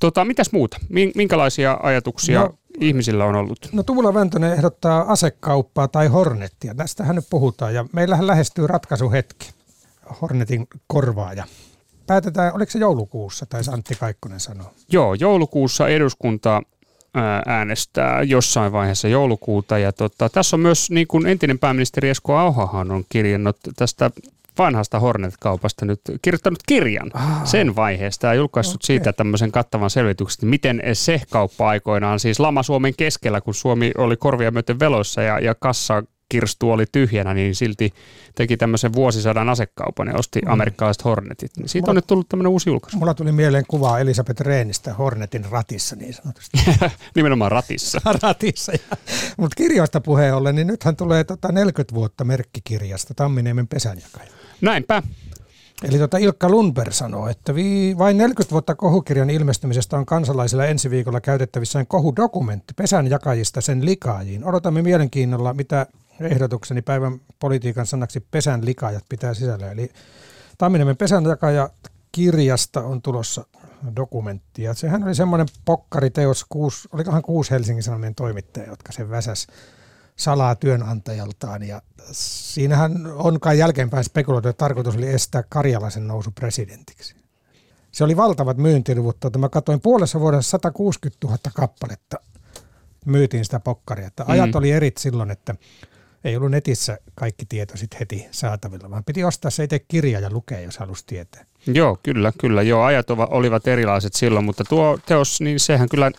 Tota, 0.00 0.24
mitäs 0.24 0.52
muuta? 0.52 0.76
Min- 0.88 1.12
Minkälaisia 1.14 1.78
ajatuksia 1.82 2.40
no, 2.40 2.58
ihmisillä 2.80 3.24
on 3.24 3.34
ollut? 3.34 3.68
No 3.72 3.82
Tuula 3.82 4.14
Väntönen 4.14 4.52
ehdottaa 4.52 5.12
asekauppaa 5.12 5.88
tai 5.88 6.08
Hornettia. 6.08 6.74
Tästähän 6.74 7.16
nyt 7.16 7.26
puhutaan 7.30 7.74
ja 7.74 7.86
meillähän 7.92 8.26
lähestyy 8.26 8.66
ratkaisuhetki. 8.66 9.50
Hornetin 10.20 10.66
korvaaja. 10.86 11.44
Päätetään, 12.08 12.54
oliko 12.54 12.70
se 12.72 12.78
joulukuussa, 12.78 13.46
tai 13.46 13.60
Antti 13.72 13.94
Kaikkonen 13.94 14.40
sanoo. 14.40 14.72
Joo, 14.92 15.14
joulukuussa 15.14 15.88
eduskunta 15.88 16.62
ää, 17.14 17.42
äänestää 17.46 18.22
jossain 18.22 18.72
vaiheessa 18.72 19.08
joulukuuta. 19.08 19.78
Ja 19.78 19.92
tota, 19.92 20.28
tässä 20.28 20.56
on 20.56 20.60
myös 20.60 20.90
niin 20.90 21.06
kuin 21.06 21.26
entinen 21.26 21.58
pääministeri 21.58 22.08
Esko 22.08 22.36
Auhahan 22.36 22.90
on 22.90 23.04
kirjannut 23.08 23.56
tästä 23.76 24.10
vanhasta 24.58 25.00
Hornet-kaupasta 25.00 25.84
nyt 25.84 26.00
kirjoittanut 26.22 26.58
kirjan 26.66 27.10
Ah. 27.14 27.46
sen 27.46 27.76
vaiheesta 27.76 28.26
ja 28.26 28.34
julkaissut 28.34 28.74
Okei. 28.74 28.86
siitä 28.86 29.12
tämmöisen 29.12 29.52
kattavan 29.52 29.90
selvityksen, 29.90 30.36
että 30.36 30.46
miten 30.46 30.82
se 30.92 31.20
kauppa 31.30 31.68
aikoinaan, 31.68 32.20
siis 32.20 32.40
lama 32.40 32.62
Suomen 32.62 32.94
keskellä, 32.96 33.40
kun 33.40 33.54
Suomi 33.54 33.92
oli 33.98 34.16
korvia 34.16 34.50
myöten 34.50 34.78
veloissa 34.78 35.22
ja, 35.22 35.38
ja 35.40 35.54
kassa 35.54 36.02
kirstu 36.28 36.70
oli 36.70 36.84
tyhjänä, 36.92 37.34
niin 37.34 37.54
silti 37.54 37.94
teki 38.34 38.56
tämmöisen 38.56 38.92
vuosisadan 38.92 39.48
asekaupan 39.48 40.08
ja 40.08 40.14
osti 40.14 40.40
Mm. 40.44 40.52
amerikkalaiset 40.52 41.04
Hornetit. 41.04 41.50
Niin 41.56 41.68
siitä 41.68 41.82
Mulla- 41.84 41.90
on 41.90 41.96
nyt 41.96 42.06
tullut 42.06 42.28
tämmöinen 42.28 42.50
uusi 42.52 42.70
julkaisu. 42.70 42.98
Mulla 42.98 43.14
tuli 43.14 43.32
mieleen 43.32 43.64
kuva 43.68 43.98
Elisabeth 43.98 44.40
Rehnistä 44.40 44.94
Hornetin 44.94 45.44
ratissa 45.50 45.96
niin 45.96 46.14
sanotusti. 46.14 46.58
Nimenomaan 47.14 47.52
ratissa. 47.52 48.00
ratissa. 48.22 48.72
Mutta 49.36 49.54
kirjoista 49.56 50.00
puheen 50.00 50.34
ollen, 50.34 50.54
niin 50.54 50.66
nythän 50.66 50.96
tulee 50.96 51.24
tota 51.24 51.52
40 51.52 51.94
vuotta 51.94 52.24
merkkikirjasta 52.24 53.14
Tamminiemen 53.14 53.68
pesänjakaja. 53.68 54.30
Näinpä. 54.60 55.02
Eli 55.84 55.98
tota 55.98 56.18
Ilkka 56.18 56.48
Lundberg 56.48 56.92
sanoo, 56.92 57.28
että 57.28 57.54
vi- 57.54 57.94
vain 57.98 58.18
40 58.18 58.52
vuotta 58.52 58.74
kohukirjan 58.74 59.30
ilmestymisestä 59.30 59.96
on 59.96 60.06
kansalaisilla 60.06 60.66
ensi 60.66 60.90
viikolla 60.90 61.20
käytettävissään 61.20 61.86
kohudokumentti 61.86 62.74
pesänjakajista 62.76 63.60
sen 63.60 63.84
likaajiin. 63.84 64.44
Odotamme 64.44 64.82
mielenkiinnolla, 64.82 65.54
mitä 65.54 65.86
ehdotukseni 66.20 66.82
päivän 66.82 67.20
politiikan 67.38 67.86
sanaksi 67.86 68.20
pesän 68.30 68.64
likaajat 68.64 69.04
pitää 69.08 69.34
sisällä. 69.34 69.70
Eli 69.70 69.92
Tamminiemen 70.58 70.96
pesänjakaja 70.96 71.70
kirjasta 72.12 72.82
on 72.82 73.02
tulossa 73.02 73.46
dokumentti. 73.96 74.62
Ja 74.62 74.74
sehän 74.74 75.04
oli 75.04 75.14
semmoinen 75.14 75.46
pokkariteos, 75.64 76.46
kuusi, 76.48 76.88
olikohan 76.92 77.22
kuusi 77.22 77.50
Helsingin 77.50 77.82
Sanomien 77.82 78.14
toimittaja, 78.14 78.66
jotka 78.66 78.92
sen 78.92 79.10
väsäs 79.10 79.46
salaa 80.16 80.54
työnantajaltaan. 80.54 81.62
Ja 81.62 81.82
siinähän 82.12 83.06
on 83.06 83.40
kai 83.40 83.58
jälkeenpäin 83.58 84.04
spekuloitu, 84.04 84.48
että 84.48 84.58
tarkoitus 84.58 84.96
oli 84.96 85.08
estää 85.08 85.42
Karjalaisen 85.48 86.08
nousu 86.08 86.30
presidentiksi. 86.30 87.14
Se 87.92 88.04
oli 88.04 88.16
valtavat 88.16 88.56
myyntiluvut. 88.56 89.20
Tuota, 89.20 89.38
mä 89.38 89.48
katsoin 89.48 89.80
puolessa 89.80 90.20
vuodessa 90.20 90.50
160 90.50 91.26
000 91.26 91.38
kappaletta 91.54 92.16
myytiin 93.04 93.44
sitä 93.44 93.60
pokkaria. 93.60 94.06
Että 94.06 94.24
ajat 94.26 94.50
Mm. 94.50 94.58
oli 94.58 94.70
erit 94.70 94.96
silloin, 94.96 95.30
että 95.30 95.54
ei 96.24 96.36
ollut 96.36 96.50
netissä 96.50 96.98
kaikki 97.14 97.46
tieto 97.46 97.76
sit 97.76 98.00
heti 98.00 98.26
saatavilla, 98.30 98.90
vaan 98.90 99.04
piti 99.04 99.24
ostaa 99.24 99.50
se 99.50 99.64
itse 99.64 99.78
kirja 99.78 100.20
ja 100.20 100.30
lukea, 100.32 100.60
jos 100.60 100.78
halusi 100.78 101.04
tietää. 101.06 101.44
Joo, 101.66 101.98
kyllä, 102.02 102.32
kyllä. 102.38 102.62
Joo, 102.62 102.82
ajat 102.82 103.10
olivat 103.10 103.66
erilaiset 103.68 104.14
silloin, 104.14 104.44
mutta 104.44 104.64
tuo 104.64 104.98
teos, 105.06 105.40
niin 105.40 105.60
sehän 105.60 105.88
kyllä 105.88 106.10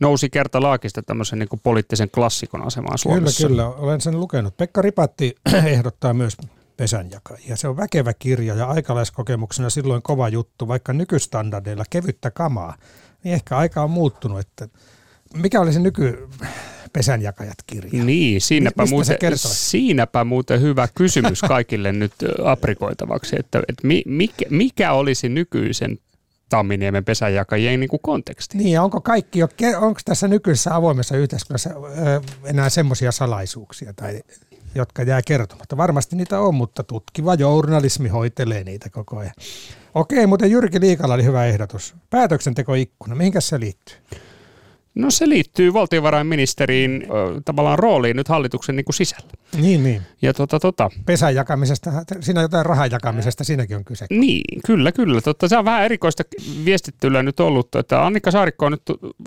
nousi 0.00 0.30
kertalaakista 0.30 1.02
tämmöisen 1.02 1.38
niin 1.38 1.48
kuin 1.48 1.60
poliittisen 1.62 2.10
klassikon 2.10 2.66
asemaan 2.66 2.98
Suomessa. 2.98 3.48
Kyllä, 3.48 3.62
kyllä. 3.62 3.68
Olen 3.68 4.00
sen 4.00 4.20
lukenut. 4.20 4.56
Pekka 4.56 4.82
Ripatti 4.82 5.34
ehdottaa 5.64 6.14
myös 6.14 6.36
pesänjakajia. 6.76 7.56
Se 7.56 7.68
on 7.68 7.76
väkevä 7.76 8.14
kirja 8.14 8.54
ja 8.54 8.66
aikalaiskokemuksena 8.66 9.70
silloin 9.70 10.02
kova 10.02 10.28
juttu, 10.28 10.68
vaikka 10.68 10.92
nykystandardeilla 10.92 11.84
kevyttä 11.90 12.30
kamaa. 12.30 12.76
Niin 13.24 13.34
ehkä 13.34 13.56
aika 13.56 13.82
on 13.82 13.90
muuttunut, 13.90 14.40
että 14.40 14.68
mikä 15.34 15.60
oli 15.60 15.72
se 15.72 15.80
nyky 15.80 16.28
pesänjakajat 16.92 17.58
kirja? 17.66 18.04
Niin, 18.04 18.40
siinäpä 18.40 18.82
Mistä 18.82 19.04
se 19.04 19.18
muuten, 19.20 19.38
siinäpä 19.38 20.24
muuten 20.24 20.60
hyvä 20.60 20.88
kysymys 20.94 21.40
kaikille 21.40 21.92
nyt 21.92 22.12
aprikoitavaksi, 22.44 23.36
että, 23.38 23.62
että 23.68 23.86
mi, 23.86 24.02
mikä, 24.06 24.44
mikä 24.50 24.92
olisi 24.92 25.28
nykyisen 25.28 25.98
Tamminiemen 26.48 27.04
pesänjakajien 27.04 27.80
niin 27.80 27.88
kuin 27.88 28.00
konteksti. 28.02 28.58
Niin, 28.58 28.70
ja 28.70 28.82
onko 28.82 29.00
kaikki 29.00 29.38
jo, 29.38 29.48
onko 29.80 30.00
tässä 30.04 30.28
nykyisessä 30.28 30.74
avoimessa 30.74 31.16
yhteiskunnassa 31.16 31.70
enää 32.44 32.68
semmoisia 32.68 33.12
salaisuuksia, 33.12 33.92
tai, 33.92 34.22
jotka 34.74 35.02
jää 35.02 35.22
kertomatta? 35.26 35.76
Varmasti 35.76 36.16
niitä 36.16 36.40
on, 36.40 36.54
mutta 36.54 36.82
tutkiva 36.82 37.34
journalismi 37.34 38.08
hoitelee 38.08 38.64
niitä 38.64 38.90
koko 38.90 39.18
ajan. 39.18 39.34
Okei, 39.94 40.26
mutta 40.26 40.46
Jyrki 40.46 40.80
Liikalla 40.80 41.14
oli 41.14 41.24
hyvä 41.24 41.46
ehdotus. 41.46 41.94
Päätöksentekoikkuna, 42.10 43.14
mihinkä 43.14 43.40
se 43.40 43.60
liittyy? 43.60 43.96
No 45.00 45.10
se 45.10 45.28
liittyy 45.28 45.72
valtiovarainministeriin 45.72 47.06
tavallaan 47.44 47.78
rooliin 47.78 48.16
nyt 48.16 48.28
hallituksen 48.28 48.76
niin 48.76 48.84
kuin 48.84 48.94
sisällä. 48.94 49.30
Niin, 49.56 49.84
niin. 49.84 50.02
Ja 50.22 50.34
tota, 50.34 50.60
tota. 50.60 50.90
Pesän 51.06 51.34
jakamisesta, 51.34 51.90
siinä 52.20 52.42
jotain 52.42 52.66
rahan 52.66 52.90
jakamisesta, 52.90 53.44
siinäkin 53.44 53.76
on 53.76 53.84
kyse. 53.84 54.06
Niin, 54.10 54.60
kyllä, 54.66 54.92
kyllä. 54.92 55.20
Totta, 55.20 55.48
se 55.48 55.58
on 55.58 55.64
vähän 55.64 55.84
erikoista 55.84 56.22
viestittelyä 56.64 57.22
nyt 57.22 57.40
ollut, 57.40 57.74
että 57.74 58.06
Annika 58.06 58.30
Saarikko 58.30 58.66
on 58.66 58.72
nyt 58.72 58.82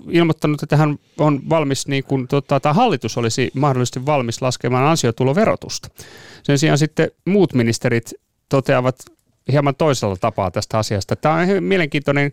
ilmoittanut, 0.09 0.63
että 0.63 0.77
hän 0.77 0.99
on 1.17 1.41
valmis, 1.49 1.87
niin 1.87 2.03
kuin, 2.03 2.27
tota, 2.27 2.59
tai 2.59 2.73
hallitus 2.73 3.17
olisi 3.17 3.51
mahdollisesti 3.53 4.05
valmis 4.05 4.41
laskemaan 4.41 4.85
ansiotuloverotusta. 4.85 5.89
Sen 6.43 6.57
sijaan 6.57 6.77
sitten 6.77 7.11
muut 7.25 7.53
ministerit 7.53 8.13
toteavat 8.49 8.95
hieman 9.51 9.75
toisella 9.75 10.15
tapaa 10.15 10.51
tästä 10.51 10.77
asiasta. 10.77 11.15
Tämä 11.15 11.35
on 11.35 11.63
mielenkiintoinen 11.63 12.31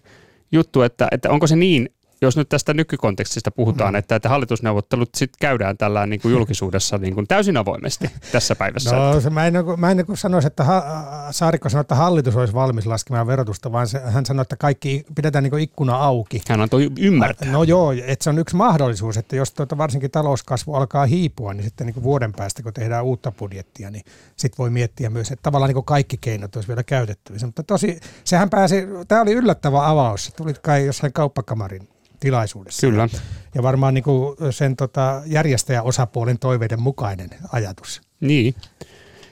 juttu, 0.52 0.82
että, 0.82 1.08
että 1.12 1.30
onko 1.30 1.46
se 1.46 1.56
niin, 1.56 1.88
jos 2.22 2.36
nyt 2.36 2.48
tästä 2.48 2.74
nykykontekstista 2.74 3.50
puhutaan, 3.50 3.94
mm. 3.94 3.98
että, 3.98 4.16
että 4.16 4.28
hallitusneuvottelut 4.28 5.08
sitten 5.16 5.36
käydään 5.40 5.76
tällä 5.76 6.06
niin 6.06 6.20
kuin 6.20 6.32
julkisuudessa 6.32 6.98
niin 6.98 7.14
kuin 7.14 7.26
täysin 7.26 7.56
avoimesti 7.56 8.10
tässä 8.32 8.56
päivässä. 8.56 8.96
No, 8.96 9.20
se, 9.20 9.30
mä 9.30 9.46
en, 9.46 9.54
mä 9.76 9.90
en 9.90 10.04
sanoisi, 10.14 10.46
että 10.46 10.64
ha, 10.64 10.82
Saarikko 11.30 11.68
sanoi, 11.68 11.80
että 11.80 11.94
hallitus 11.94 12.36
olisi 12.36 12.54
valmis 12.54 12.86
laskemaan 12.86 13.26
verotusta, 13.26 13.72
vaan 13.72 13.88
se, 13.88 14.00
hän 14.00 14.26
sanoi, 14.26 14.42
että 14.42 14.56
kaikki 14.56 15.04
pidetään 15.14 15.44
niin 15.44 15.58
ikkuna 15.58 15.96
auki. 15.96 16.42
Hän 16.48 16.60
antoi 16.60 16.90
ymmärtää. 16.98 17.52
No 17.52 17.62
joo, 17.62 17.92
että 17.92 18.24
se 18.24 18.30
on 18.30 18.38
yksi 18.38 18.56
mahdollisuus, 18.56 19.16
että 19.16 19.36
jos 19.36 19.52
tuota, 19.52 19.78
varsinkin 19.78 20.10
talouskasvu 20.10 20.74
alkaa 20.74 21.06
hiipua, 21.06 21.54
niin 21.54 21.64
sitten 21.64 21.86
niin 21.86 22.02
vuoden 22.02 22.32
päästä, 22.32 22.62
kun 22.62 22.72
tehdään 22.72 23.04
uutta 23.04 23.32
budjettia, 23.32 23.90
niin 23.90 24.04
sitten 24.36 24.58
voi 24.58 24.70
miettiä 24.70 25.10
myös, 25.10 25.30
että 25.30 25.42
tavallaan 25.42 25.74
niin 25.74 25.84
kaikki 25.84 26.16
keinot 26.16 26.56
olisi 26.56 26.68
vielä 26.68 26.82
käytettävissä. 26.82 27.46
Mutta 27.46 27.62
tosi, 27.62 28.00
sehän 28.24 28.50
pääsi, 28.50 28.86
tämä 29.08 29.20
oli 29.20 29.32
yllättävä 29.32 29.88
avaus, 29.88 30.32
tulit 30.36 30.58
kai 30.58 30.86
jossain 30.86 31.12
kauppakamarin 31.12 31.88
tilaisuudessa. 32.20 32.86
Kyllä. 32.86 33.08
Ja 33.54 33.62
varmaan 33.62 33.94
niin 33.94 34.04
kuin 34.04 34.36
sen 34.50 34.76
tota, 34.76 35.22
järjestäjäosapuolen 35.26 36.38
toiveiden 36.38 36.82
mukainen 36.82 37.30
ajatus. 37.52 38.00
Niin. 38.20 38.54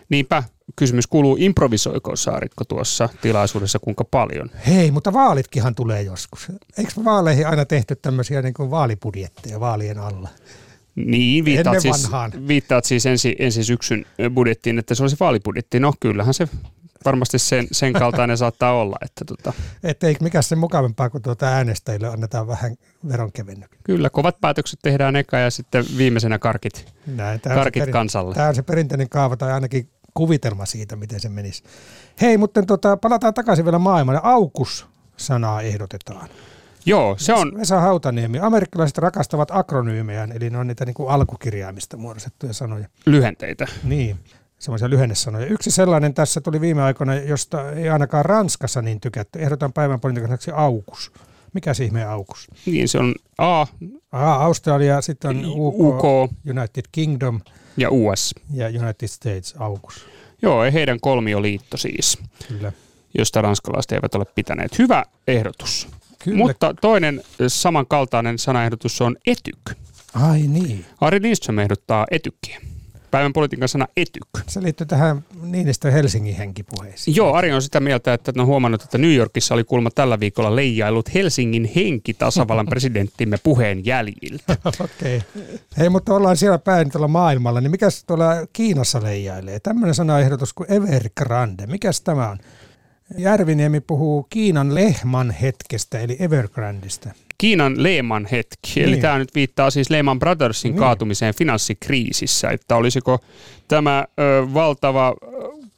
Niinpä 0.08 0.42
kysymys 0.76 1.06
kuuluu, 1.06 1.36
improvisoiko 1.40 2.16
Saarikko 2.16 2.64
tuossa 2.64 3.08
tilaisuudessa 3.22 3.78
kuinka 3.78 4.04
paljon? 4.04 4.50
Hei, 4.66 4.90
mutta 4.90 5.12
vaalitkinhan 5.12 5.74
tulee 5.74 6.02
joskus. 6.02 6.48
Eikö 6.78 6.92
vaaleihin 7.04 7.46
aina 7.46 7.64
tehty 7.64 7.96
tämmöisiä 7.96 8.42
niin 8.42 8.54
kuin 8.54 8.70
vaalibudjetteja 8.70 9.60
vaalien 9.60 9.98
alla? 9.98 10.28
Niin, 10.94 11.44
viittaat 11.44 11.80
siis, 11.80 12.10
viittaat 12.48 12.84
siis 12.84 13.06
ensi, 13.06 13.36
ensi 13.38 13.64
syksyn 13.64 14.06
budjettiin, 14.34 14.78
että 14.78 14.94
se 14.94 15.02
olisi 15.02 15.16
vaalibudjetti. 15.20 15.80
No 15.80 15.92
kyllähän 16.00 16.34
se 16.34 16.48
varmasti 17.04 17.38
sen, 17.38 17.66
sen 17.72 17.92
kaltainen 17.92 18.38
saattaa 18.38 18.72
olla. 18.72 18.96
Että 19.04 19.24
tota. 19.24 19.52
Et 19.82 20.04
ei 20.04 20.16
mikä 20.20 20.42
se 20.42 20.56
mukavampaa, 20.56 21.10
kun 21.10 21.22
tuota 21.22 21.46
äänestäjille 21.46 22.08
annetaan 22.08 22.46
vähän 22.46 22.76
veronkevennyksiä. 23.08 23.80
Kyllä, 23.84 24.10
kovat 24.10 24.40
päätökset 24.40 24.78
tehdään 24.82 25.16
eka 25.16 25.38
ja 25.38 25.50
sitten 25.50 25.84
viimeisenä 25.96 26.38
karkit, 26.38 26.94
Näin, 27.06 27.40
karkit 27.40 27.80
perin, 27.80 27.92
kansalle. 27.92 28.34
Tämä 28.34 28.48
on 28.48 28.54
se 28.54 28.62
perinteinen 28.62 29.08
kaava 29.08 29.36
tai 29.36 29.52
ainakin 29.52 29.88
kuvitelma 30.14 30.66
siitä, 30.66 30.96
miten 30.96 31.20
se 31.20 31.28
menisi. 31.28 31.62
Hei, 32.20 32.38
mutta 32.38 32.62
tota, 32.62 32.96
palataan 32.96 33.34
takaisin 33.34 33.64
vielä 33.64 33.78
maailmalle. 33.78 34.20
Aukus-sanaa 34.22 35.62
ehdotetaan. 35.62 36.28
Joo, 36.86 37.16
se 37.18 37.34
on... 37.34 37.52
Vesa 37.58 37.80
Hautaniemi. 37.80 38.38
Amerikkalaiset 38.38 38.98
rakastavat 38.98 39.48
akronyymejä, 39.50 40.28
eli 40.34 40.50
ne 40.50 40.58
on 40.58 40.66
niitä 40.66 40.84
niin 40.84 40.94
kuin 40.94 41.10
alkukirjaimista 41.10 41.96
muodostettuja 41.96 42.52
sanoja. 42.52 42.88
Lyhenteitä. 43.06 43.66
Niin 43.84 44.18
semmoisia 44.58 44.90
lyhennesanoja. 44.90 45.46
Yksi 45.46 45.70
sellainen 45.70 46.14
tässä 46.14 46.40
tuli 46.40 46.60
viime 46.60 46.82
aikoina, 46.82 47.14
josta 47.14 47.72
ei 47.72 47.88
ainakaan 47.88 48.24
Ranskassa 48.24 48.82
niin 48.82 49.00
tykätty. 49.00 49.38
Ehdotan 49.38 49.72
päivän 49.72 50.00
politiikaksi 50.00 50.50
aukus. 50.54 51.12
Mikä 51.52 51.74
se 51.74 51.84
ihmeen 51.84 52.08
aukus? 52.08 52.48
Niin, 52.66 52.88
se 52.88 52.98
on 52.98 53.14
A. 53.38 53.66
A, 54.12 54.34
Australia, 54.34 55.00
sitten 55.00 55.30
on 55.30 55.44
UK, 55.46 55.74
UK, 55.80 56.04
United 56.50 56.84
Kingdom. 56.92 57.40
Ja 57.76 57.90
US. 57.90 58.34
Ja 58.52 58.66
United 58.66 59.08
States 59.08 59.54
aukus. 59.58 60.06
Joo, 60.42 60.62
heidän 60.62 61.00
kolmioliitto 61.00 61.76
siis. 61.76 62.18
Kyllä. 62.48 62.72
Josta 63.18 63.42
ranskalaiset 63.42 63.92
eivät 63.92 64.14
ole 64.14 64.24
pitäneet. 64.34 64.78
Hyvä 64.78 65.04
ehdotus. 65.26 65.88
Kyllä. 66.24 66.38
Mutta 66.38 66.74
toinen 66.80 67.22
samankaltainen 67.48 68.38
sanaehdotus 68.38 69.00
on 69.00 69.16
etyk. 69.26 69.70
Ai 70.14 70.40
niin. 70.40 70.84
Ari 71.00 71.22
Lindström 71.22 71.58
ehdottaa 71.58 72.06
etykkiä 72.10 72.60
päivän 73.10 73.32
politiikan 73.32 73.68
sana 73.68 73.86
etyk. 73.96 74.28
Se 74.46 74.62
liittyy 74.62 74.86
tähän 74.86 75.24
Niinistö 75.42 75.90
Helsingin 75.90 76.36
henkipuheisiin. 76.36 77.16
Joo, 77.16 77.34
Ari 77.34 77.52
on 77.52 77.62
sitä 77.62 77.80
mieltä, 77.80 78.14
että 78.14 78.32
on 78.38 78.46
huomannut, 78.46 78.82
että 78.82 78.98
New 78.98 79.14
Yorkissa 79.14 79.54
oli 79.54 79.64
kulma 79.64 79.90
tällä 79.90 80.20
viikolla 80.20 80.56
leijailut 80.56 81.14
Helsingin 81.14 81.70
henki 81.76 82.14
tasavallan 82.14 82.66
presidenttimme 82.70 83.38
puheen 83.42 83.86
jäljiltä. 83.86 84.56
Okei. 84.80 85.16
Okay. 85.16 85.58
Hei, 85.78 85.88
mutta 85.88 86.14
ollaan 86.14 86.36
siellä 86.36 86.58
päin 86.58 86.90
tuolla 86.90 87.08
maailmalla, 87.08 87.60
niin 87.60 87.70
mikäs 87.70 88.04
tuolla 88.04 88.26
Kiinassa 88.52 89.02
leijailee? 89.02 89.60
Tämmöinen 89.60 89.94
sanaehdotus 89.94 90.52
kuin 90.52 90.72
Evergrande. 90.72 91.66
Mikäs 91.66 92.00
tämä 92.00 92.28
on? 92.30 92.38
Järviniemi 93.18 93.80
puhuu 93.80 94.26
Kiinan 94.30 94.74
lehman 94.74 95.30
hetkestä, 95.30 95.98
eli 95.98 96.16
Evergrandista. 96.20 97.10
Kiinan 97.38 97.82
Lehman 97.82 98.26
hetki. 98.26 98.72
Niin. 98.74 98.88
Eli 98.88 98.96
tämä 98.96 99.18
nyt 99.18 99.34
viittaa 99.34 99.70
siis 99.70 99.90
Lehman 99.90 100.18
Brothersin 100.18 100.70
niin. 100.70 100.78
kaatumiseen 100.78 101.34
finanssikriisissä. 101.34 102.50
Että 102.50 102.76
olisiko 102.76 103.18
tämä 103.68 104.06
ö, 104.20 104.54
valtava 104.54 105.14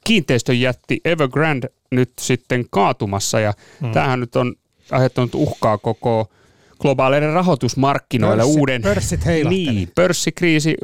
kiinteistöjätti 0.05 1.01
Evergrande 1.05 1.69
nyt 1.91 2.13
sitten 2.21 2.65
kaatumassa. 2.71 3.41
Ja 3.41 3.55
hmm. 3.81 3.93
tämähän 3.93 4.21
nyt 4.21 4.37
on 4.37 4.55
aiheuttanut 4.91 5.35
uhkaa 5.35 5.79
koko 5.79 6.31
globaaleille 6.81 7.35
rahoitusmarkkinoille 7.35 8.43
Pörssi, 8.43 8.59
uuden... 8.59 8.83
Pörssit 8.83 9.21
Niin, 9.49 9.89
pörssikriisi, 9.95 10.77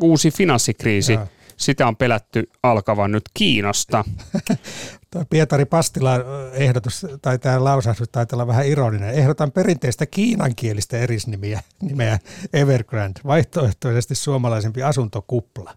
uusi 0.00 0.30
finanssikriisi. 0.30 1.12
Ja. 1.12 1.26
Sitä 1.56 1.86
on 1.86 1.96
pelätty 1.96 2.50
alkavan 2.62 3.12
nyt 3.12 3.24
Kiinasta. 3.34 4.04
Tuo 5.10 5.24
Pietari 5.30 5.64
Pastila 5.64 6.14
ehdotus 6.52 7.06
tai 7.22 7.38
tämä 7.38 7.64
lausahdus 7.64 8.08
taitaa 8.08 8.36
olla 8.36 8.46
vähän 8.46 8.66
ironinen. 8.66 9.14
Ehdotan 9.14 9.52
perinteistä 9.52 10.06
kiinankielistä 10.06 10.98
erisnimiä 10.98 11.60
nimeä 11.82 12.18
Evergrande, 12.52 13.20
vaihtoehtoisesti 13.26 14.14
suomalaisempi 14.14 14.82
asuntokupla. 14.82 15.74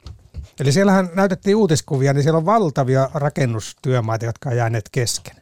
Eli 0.59 0.71
siellähän 0.71 1.09
näytettiin 1.13 1.55
uutiskuvia, 1.55 2.13
niin 2.13 2.23
siellä 2.23 2.37
on 2.37 2.45
valtavia 2.45 3.09
rakennustyömaita, 3.13 4.25
jotka 4.25 4.49
on 4.49 4.57
jääneet 4.57 4.89
kesken. 4.91 5.35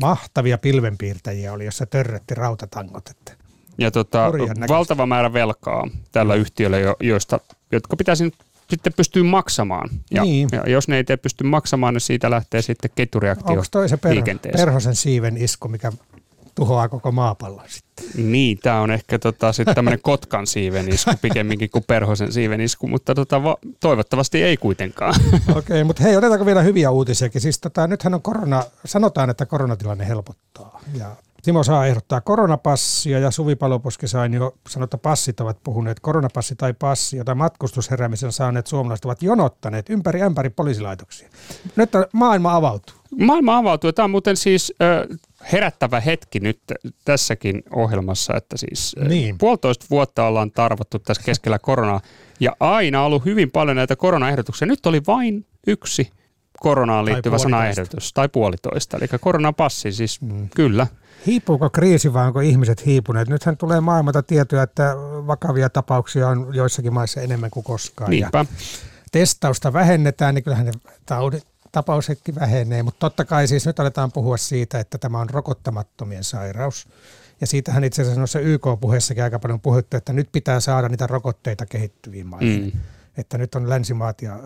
Mahtavia 0.00 0.58
pilvenpiirtäjiä 0.58 1.52
oli, 1.52 1.64
jossa 1.64 1.86
törrötti 1.86 2.34
rautatangot. 2.34 3.08
Että 3.08 3.32
ja 3.78 3.90
tota, 3.90 4.32
valtava 4.68 5.06
määrä 5.06 5.32
velkaa 5.32 5.88
tällä 6.12 6.34
yhtiöllä, 6.34 6.76
joista, 7.00 7.40
jotka 7.72 7.96
pitäisi 7.96 8.24
nyt 8.24 8.34
sitten 8.70 8.92
pystyy 8.96 9.22
maksamaan. 9.22 9.90
Ja, 10.10 10.22
niin. 10.22 10.48
ja 10.52 10.70
jos 10.70 10.88
ne 10.88 10.96
ei 10.96 11.04
tee 11.04 11.16
pysty 11.16 11.44
maksamaan, 11.44 11.94
niin 11.94 12.00
siitä 12.00 12.30
lähtee 12.30 12.62
sitten 12.62 12.90
ketjureaktio 12.94 13.52
Onko 13.52 13.64
toi 13.70 13.88
se 13.88 13.96
per, 13.96 14.16
perhosen 14.52 14.94
siiven 14.94 15.36
isku, 15.36 15.68
mikä 15.68 15.92
tuhoaa 16.54 16.88
koko 16.88 17.12
maapallon 17.12 17.64
sitten? 17.68 18.30
Niin, 18.32 18.58
tämä 18.58 18.80
on 18.80 18.90
ehkä 18.90 19.18
tota, 19.18 19.52
sitten 19.52 19.74
tämmöinen 19.74 20.00
kotkan 20.12 20.46
siiven 20.46 20.88
isku 20.88 21.10
pikemminkin 21.22 21.70
kuin 21.70 21.84
perhosen 21.86 22.32
siiven 22.32 22.60
isku, 22.60 22.88
mutta 22.88 23.14
tota, 23.14 23.42
va- 23.42 23.58
toivottavasti 23.80 24.42
ei 24.42 24.56
kuitenkaan. 24.56 25.14
Okei, 25.34 25.54
okay, 25.58 25.84
mutta 25.84 26.02
hei, 26.02 26.16
otetaanko 26.16 26.46
vielä 26.46 26.62
hyviä 26.62 26.90
uutisiakin? 26.90 27.40
Siis 27.40 27.58
tota, 27.58 27.86
nythän 27.86 28.14
on 28.14 28.22
korona, 28.22 28.64
sanotaan, 28.84 29.30
että 29.30 29.46
koronatilanne 29.46 30.08
helpottaa 30.08 30.80
ja 30.94 31.16
Timo 31.46 31.64
saa 31.64 31.86
ehdottaa 31.86 32.20
koronapassia 32.20 33.18
ja 33.18 33.30
Suvi 33.30 33.56
Paloposki 33.56 34.08
sain 34.08 34.34
jo 34.34 34.54
sanoa, 34.68 34.84
että 34.84 34.98
passit 34.98 35.40
ovat 35.40 35.58
puhuneet. 35.64 36.00
Koronapassi 36.00 36.56
tai 36.56 36.74
passi, 36.78 37.16
jota 37.16 37.34
matkustusheräämisen 37.34 38.32
saaneet 38.32 38.66
suomalaiset 38.66 39.04
ovat 39.04 39.22
jonottaneet 39.22 39.90
ympäri 39.90 40.22
ämpäri 40.22 40.50
poliisilaitoksia. 40.50 41.28
Nyt 41.76 41.90
maailma 42.12 42.54
avautuu. 42.56 42.96
Maailma 43.18 43.56
avautuu. 43.56 43.92
Tämä 43.92 44.04
on 44.04 44.10
muuten 44.10 44.36
siis 44.36 44.72
ö, 44.82 45.16
herättävä 45.52 46.00
hetki 46.00 46.40
nyt 46.40 46.60
tässäkin 47.04 47.62
ohjelmassa, 47.70 48.36
että 48.36 48.56
siis 48.56 48.96
niin. 49.08 49.38
puolitoista 49.38 49.86
vuotta 49.90 50.26
ollaan 50.26 50.50
tarvottu 50.50 50.98
tässä 50.98 51.22
keskellä 51.24 51.58
koronaa 51.58 52.00
ja 52.40 52.56
aina 52.60 53.04
ollut 53.04 53.24
hyvin 53.24 53.50
paljon 53.50 53.76
näitä 53.76 53.96
koronaehdotuksia. 53.96 54.66
Nyt 54.66 54.86
oli 54.86 55.00
vain 55.06 55.46
yksi 55.66 56.10
koronaan 56.60 57.04
liittyvä 57.04 57.36
tai 57.36 57.42
sanaehdotus 57.42 58.12
tai 58.12 58.28
puolitoista, 58.28 58.96
eli 58.96 59.06
koronapassi 59.20 59.92
siis 59.92 60.20
mm. 60.20 60.48
kyllä. 60.54 60.86
Hiipuuko 61.26 61.70
kriisi 61.70 62.12
vai 62.12 62.26
onko 62.26 62.40
ihmiset 62.40 62.86
hiipuneet? 62.86 63.28
Nythän 63.28 63.56
tulee 63.56 63.80
maailmalta 63.80 64.22
tietoa, 64.22 64.62
että 64.62 64.94
vakavia 65.26 65.70
tapauksia 65.70 66.28
on 66.28 66.54
joissakin 66.54 66.92
maissa 66.92 67.20
enemmän 67.20 67.50
kuin 67.50 67.64
koskaan. 67.64 68.10
Niinpä. 68.10 68.38
Ja 68.38 68.44
testausta 69.12 69.72
vähennetään, 69.72 70.34
niin 70.34 70.44
kyllähän 70.44 70.66
ne 70.66 70.72
taudit, 71.06 71.46
tapaushetki 71.72 72.34
vähenee, 72.34 72.82
mutta 72.82 72.98
totta 72.98 73.24
kai 73.24 73.48
siis 73.48 73.66
nyt 73.66 73.80
aletaan 73.80 74.12
puhua 74.12 74.36
siitä, 74.36 74.80
että 74.80 74.98
tämä 74.98 75.20
on 75.20 75.30
rokottamattomien 75.30 76.24
sairaus. 76.24 76.88
Ja 77.40 77.46
siitähän 77.46 77.84
itse 77.84 78.02
asiassa 78.02 78.20
noissa 78.20 78.40
YK-puheessakin 78.40 79.24
aika 79.24 79.38
paljon 79.38 79.60
puhuttu, 79.60 79.96
että 79.96 80.12
nyt 80.12 80.28
pitää 80.32 80.60
saada 80.60 80.88
niitä 80.88 81.06
rokotteita 81.06 81.66
kehittyviin 81.66 82.26
maihin. 82.26 82.64
Mm. 82.74 82.80
Että 83.16 83.38
nyt 83.38 83.54
on 83.54 83.68
länsimaat 83.68 84.22
ja 84.22 84.38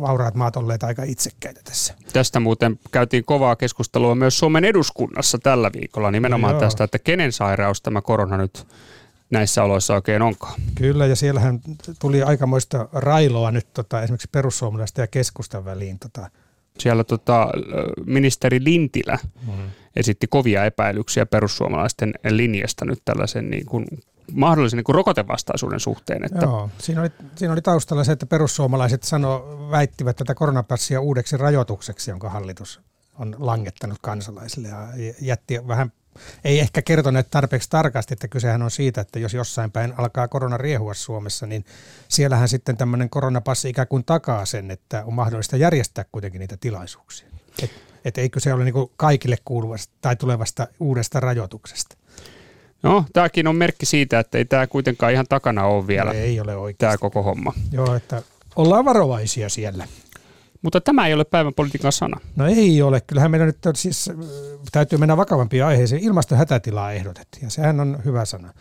vauraat 0.00 0.34
maat 0.34 0.56
olleet 0.56 0.82
aika 0.82 1.02
itsekkäitä 1.02 1.60
tässä. 1.64 1.94
Tästä 2.12 2.40
muuten 2.40 2.78
käytiin 2.92 3.24
kovaa 3.24 3.56
keskustelua 3.56 4.14
myös 4.14 4.38
Suomen 4.38 4.64
eduskunnassa 4.64 5.38
tällä 5.38 5.70
viikolla, 5.72 6.10
nimenomaan 6.10 6.54
no 6.54 6.60
tästä, 6.60 6.84
että 6.84 6.98
kenen 6.98 7.32
sairaus 7.32 7.82
tämä 7.82 8.02
korona 8.02 8.36
nyt 8.36 8.66
näissä 9.30 9.62
oloissa 9.62 9.94
oikein 9.94 10.22
onkaan. 10.22 10.60
Kyllä, 10.74 11.06
ja 11.06 11.16
siellähän 11.16 11.60
tuli 12.00 12.22
aikamoista 12.22 12.88
railoa 12.92 13.50
nyt 13.50 13.66
tota, 13.74 14.02
esimerkiksi 14.02 14.28
perussuomalaisten 14.32 15.02
ja 15.02 15.06
keskustan 15.06 15.64
väliin. 15.64 15.98
Tota. 15.98 16.30
Siellä 16.78 17.04
tota, 17.04 17.48
ministeri 18.06 18.64
Lintilä 18.64 19.18
mm-hmm. 19.46 19.70
esitti 19.96 20.26
kovia 20.26 20.64
epäilyksiä 20.64 21.26
perussuomalaisten 21.26 22.14
linjasta 22.28 22.84
nyt 22.84 23.02
tällaisen 23.04 23.50
niin 23.50 23.66
kuin 23.66 23.86
mahdollisen 24.32 24.76
niin 24.76 24.84
kuin 24.84 24.94
rokotevastaisuuden 24.94 25.80
suhteen. 25.80 26.24
Että 26.24 26.44
Joo, 26.44 26.70
siinä 26.78 27.00
oli, 27.00 27.10
siinä 27.34 27.52
oli 27.52 27.62
taustalla 27.62 28.04
se, 28.04 28.12
että 28.12 28.26
perussuomalaiset 28.26 29.02
sano, 29.02 29.58
väittivät 29.70 30.16
tätä 30.16 30.34
koronapassia 30.34 31.00
uudeksi 31.00 31.36
rajoitukseksi, 31.36 32.10
jonka 32.10 32.30
hallitus 32.30 32.80
on 33.18 33.36
langettanut 33.38 33.98
kansalaisille 34.00 34.68
ja 34.68 34.88
jätti 35.20 35.68
vähän 35.68 35.92
ei 36.44 36.60
ehkä 36.60 36.82
kertoneet 36.82 37.30
tarpeeksi 37.30 37.70
tarkasti, 37.70 38.14
että 38.14 38.28
kysehän 38.28 38.62
on 38.62 38.70
siitä, 38.70 39.00
että 39.00 39.18
jos 39.18 39.34
jossain 39.34 39.72
päin 39.72 39.94
alkaa 39.96 40.28
korona 40.28 40.56
riehua 40.56 40.94
Suomessa, 40.94 41.46
niin 41.46 41.64
siellähän 42.08 42.48
sitten 42.48 42.76
tämmöinen 42.76 43.10
koronapassi 43.10 43.68
ikään 43.68 43.88
kuin 43.88 44.04
takaa 44.04 44.44
sen, 44.44 44.70
että 44.70 45.04
on 45.04 45.14
mahdollista 45.14 45.56
järjestää 45.56 46.04
kuitenkin 46.12 46.38
niitä 46.38 46.56
tilaisuuksia. 46.60 47.28
Et, 47.62 47.70
et 48.04 48.18
eikö 48.18 48.40
se 48.40 48.52
ole 48.52 48.64
niin 48.64 48.74
kaikille 48.96 49.36
kuuluvasta 49.44 49.94
tai 50.00 50.16
tulevasta 50.16 50.66
uudesta 50.80 51.20
rajoituksesta? 51.20 51.96
No, 52.82 53.04
tämäkin 53.12 53.46
on 53.46 53.56
merkki 53.56 53.86
siitä, 53.86 54.18
että 54.18 54.38
ei 54.38 54.44
tämä 54.44 54.66
kuitenkaan 54.66 55.12
ihan 55.12 55.26
takana 55.28 55.64
ole 55.64 55.86
vielä. 55.86 56.10
Ei 56.10 56.40
ole 56.40 56.56
oikein. 56.56 56.78
Tämä 56.78 56.98
koko 56.98 57.22
homma. 57.22 57.52
Joo, 57.72 57.94
että 57.94 58.22
ollaan 58.56 58.84
varovaisia 58.84 59.48
siellä. 59.48 59.86
Mutta 60.62 60.80
tämä 60.80 61.06
ei 61.06 61.14
ole 61.14 61.24
päivän 61.24 61.54
politiikan 61.54 61.92
sana. 61.92 62.20
No 62.36 62.46
ei 62.46 62.82
ole. 62.82 63.00
Kyllähän 63.00 63.30
meidän 63.30 63.46
nyt 63.46 63.66
on, 63.66 63.76
siis, 63.76 64.10
täytyy 64.72 64.98
mennä 64.98 65.16
vakavampiin 65.16 65.64
aiheisiin. 65.64 66.04
Ilmastohätätilaa 66.04 66.92
ehdotettiin 66.92 67.44
ja 67.44 67.50
sehän 67.50 67.80
on 67.80 67.98
hyvä 68.04 68.24
sana. 68.24 68.52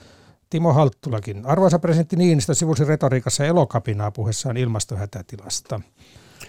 Timo 0.49 0.73
Halttulakin. 0.73 1.45
Arvoisa 1.45 1.79
presidentti 1.79 2.15
Niinistö 2.15 2.53
sivusi 2.53 2.85
retoriikassa 2.85 3.45
elokapinaa 3.45 4.11
puheessaan 4.11 4.57
ilmastohätätilasta. 4.57 5.81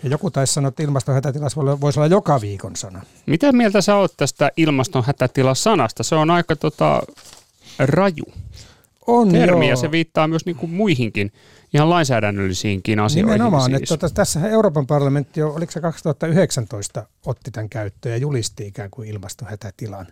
Ja 0.02 0.08
joku 0.08 0.30
taisi 0.30 0.54
sanoa, 0.54 0.68
että 0.68 0.82
ilmastohätätilassa 0.82 1.60
voisi 1.80 1.98
olla 1.98 2.06
joka 2.06 2.40
viikon 2.40 2.76
sana. 2.76 3.02
Mitä 3.26 3.52
mieltä 3.52 3.80
sä 3.80 3.96
oot 3.96 4.12
tästä 4.16 4.50
ilmastohätätilasanasta? 4.56 6.02
Se 6.02 6.14
on 6.14 6.30
aika 6.30 6.56
tota, 6.56 7.02
raju 7.78 8.24
on, 9.06 9.28
termi 9.28 9.66
joo. 9.66 9.70
ja 9.70 9.76
se 9.76 9.90
viittaa 9.90 10.28
myös 10.28 10.46
niin 10.46 10.56
kuin 10.56 10.70
muihinkin 10.70 11.32
ihan 11.74 11.90
lainsäädännöllisiinkin 11.90 13.00
asioihin. 13.00 13.32
Nimenomaan, 13.32 13.70
siis. 13.70 13.76
että 13.82 13.96
tota, 13.96 14.14
tässä 14.14 14.48
Euroopan 14.48 14.86
parlamentti 14.86 15.40
jo, 15.40 15.54
oliko 15.54 15.72
se 15.72 15.80
2019, 15.80 17.06
otti 17.26 17.50
tämän 17.50 17.68
käyttöön 17.68 18.12
ja 18.12 18.16
julisti 18.16 18.66
ikään 18.66 18.90
kuin 18.90 19.08
ilmastohätätilan. 19.08 20.06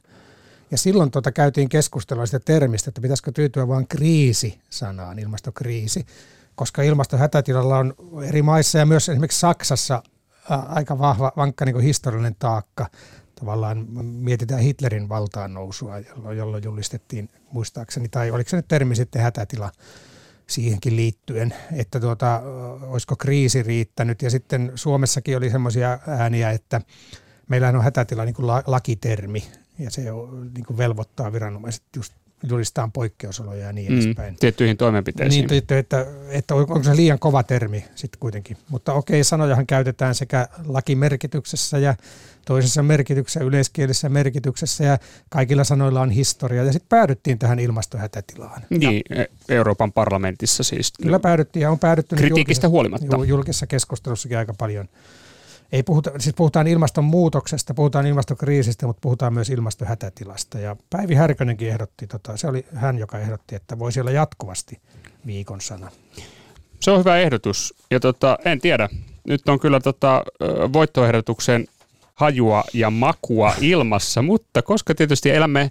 Ja 0.71 0.79
silloin 0.79 1.11
tota, 1.11 1.33
käytiin 1.33 1.69
keskustelua 1.69 2.27
sitä 2.27 2.41
termistä, 2.41 2.91
että 2.91 3.01
pitäisikö 3.01 3.33
tyytyä 3.33 3.69
vain 3.69 3.89
kriisi-sanaan, 3.89 5.19
ilmastokriisi, 5.19 6.07
koska 6.55 6.83
ilmastohätätilalla 6.83 7.79
on 7.79 7.95
eri 8.29 8.43
maissa 8.43 8.79
ja 8.79 8.87
myös 8.87 9.09
esimerkiksi 9.09 9.41
Saksassa 9.41 10.03
aika 10.49 10.99
vahva, 10.99 11.33
vankka 11.37 11.65
niin 11.65 11.81
historiallinen 11.81 12.37
taakka 12.39 12.87
tavallaan 13.41 13.87
mietitään 14.03 14.61
Hitlerin 14.61 15.09
valtaan 15.09 15.55
nousua, 15.55 15.99
jolloin, 16.37 16.65
julistettiin 16.65 17.29
muistaakseni, 17.53 18.09
tai 18.09 18.31
oliko 18.31 18.51
se 18.51 18.57
nyt 18.57 18.69
termi 18.69 18.97
sitten 18.97 19.23
hätätila 19.23 19.71
siihenkin 20.47 20.97
liittyen, 20.97 21.55
että 21.73 22.01
tuota, 22.01 22.43
olisiko 22.83 23.17
kriisi 23.17 23.63
riittänyt. 23.63 24.23
Ja 24.23 24.31
sitten 24.31 24.73
Suomessakin 24.75 25.37
oli 25.37 25.51
semmoisia 25.51 25.99
ääniä, 26.07 26.51
että 26.51 26.81
meillä 27.49 27.69
on 27.69 27.83
hätätila 27.83 28.25
niin 28.25 28.35
kuin 28.35 28.47
lakitermi, 28.47 29.45
ja 29.79 29.91
se 29.91 30.03
niin 30.55 30.67
kuin 30.67 30.77
velvoittaa 30.77 31.33
viranomaiset 31.33 31.83
just 31.97 32.15
julistaan 32.49 32.93
poikkeusoloja 32.93 33.67
ja 33.67 33.73
niin 33.73 33.93
mm, 33.93 34.01
edespäin. 34.01 34.37
Tiettyihin 34.37 34.77
toimenpiteisiin. 34.77 35.47
Niin, 35.47 35.59
että, 35.59 35.79
että, 35.79 36.07
että 36.29 36.55
onko 36.55 36.83
se 36.83 36.97
liian 36.97 37.19
kova 37.19 37.43
termi 37.43 37.85
sitten 37.95 38.21
kuitenkin. 38.21 38.57
Mutta 38.69 38.93
okei, 38.93 39.25
sanojahan 39.25 39.67
käytetään 39.67 40.15
sekä 40.15 40.49
lakimerkityksessä 40.67 41.79
ja 41.79 41.95
toisessa 42.45 42.83
merkityksessä, 42.83 43.41
yleiskielisessä 43.41 44.09
merkityksessä 44.09 44.85
ja 44.85 44.99
kaikilla 45.29 45.65
sanoilla 45.65 46.01
on 46.01 46.11
historia. 46.11 46.65
Ja 46.65 46.73
sitten 46.73 46.89
päädyttiin 46.89 47.39
tähän 47.39 47.59
ilmastohätätilaan. 47.59 48.63
Niin, 48.71 49.03
ja, 49.11 49.23
e- 49.23 49.27
Euroopan 49.49 49.93
parlamentissa 49.93 50.63
siis. 50.63 50.93
Kyllä 51.03 51.19
päädyttiin 51.19 51.63
ja 51.63 51.71
on 51.71 51.79
päädytty 51.79 52.17
kritiikistä 52.17 52.69
huolimatta. 52.69 53.17
Julkisessa 53.27 53.67
keskustelussakin 53.67 54.39
aika 54.39 54.55
paljon. 54.59 54.89
Ei 55.73 55.83
puhuta, 55.83 56.11
siis 56.19 56.35
puhutaan 56.35 56.67
ilmastonmuutoksesta, 56.67 57.75
puhutaan 57.75 58.07
ilmastokriisistä, 58.07 58.87
mutta 58.87 59.01
puhutaan 59.01 59.35
myös 59.35 59.51
ilmastohätätilasta. 59.51 60.59
Ja 60.59 60.77
Päivi 60.91 61.15
Härkönenkin 61.15 61.69
ehdotti, 61.69 62.07
tota, 62.07 62.37
se 62.37 62.49
oli 62.49 62.67
hän, 62.75 62.99
joka 62.99 63.19
ehdotti, 63.19 63.55
että 63.55 63.79
voisi 63.79 64.01
olla 64.01 64.11
jatkuvasti 64.11 64.81
viikon 65.27 65.61
sana. 65.61 65.91
Se 66.81 66.91
on 66.91 66.99
hyvä 66.99 67.19
ehdotus. 67.19 67.75
Ja 67.91 68.01
tota, 68.01 68.39
en 68.45 68.61
tiedä, 68.61 68.89
nyt 69.29 69.49
on 69.49 69.61
kyllä 69.61 69.81
tota, 69.81 70.23
voittoehdotuksen 70.73 71.67
hajua 72.15 72.65
ja 72.73 72.91
makua 72.91 73.55
ilmassa, 73.61 74.23
mutta 74.23 74.63
koska 74.63 74.95
tietysti 74.95 75.31
elämme 75.31 75.71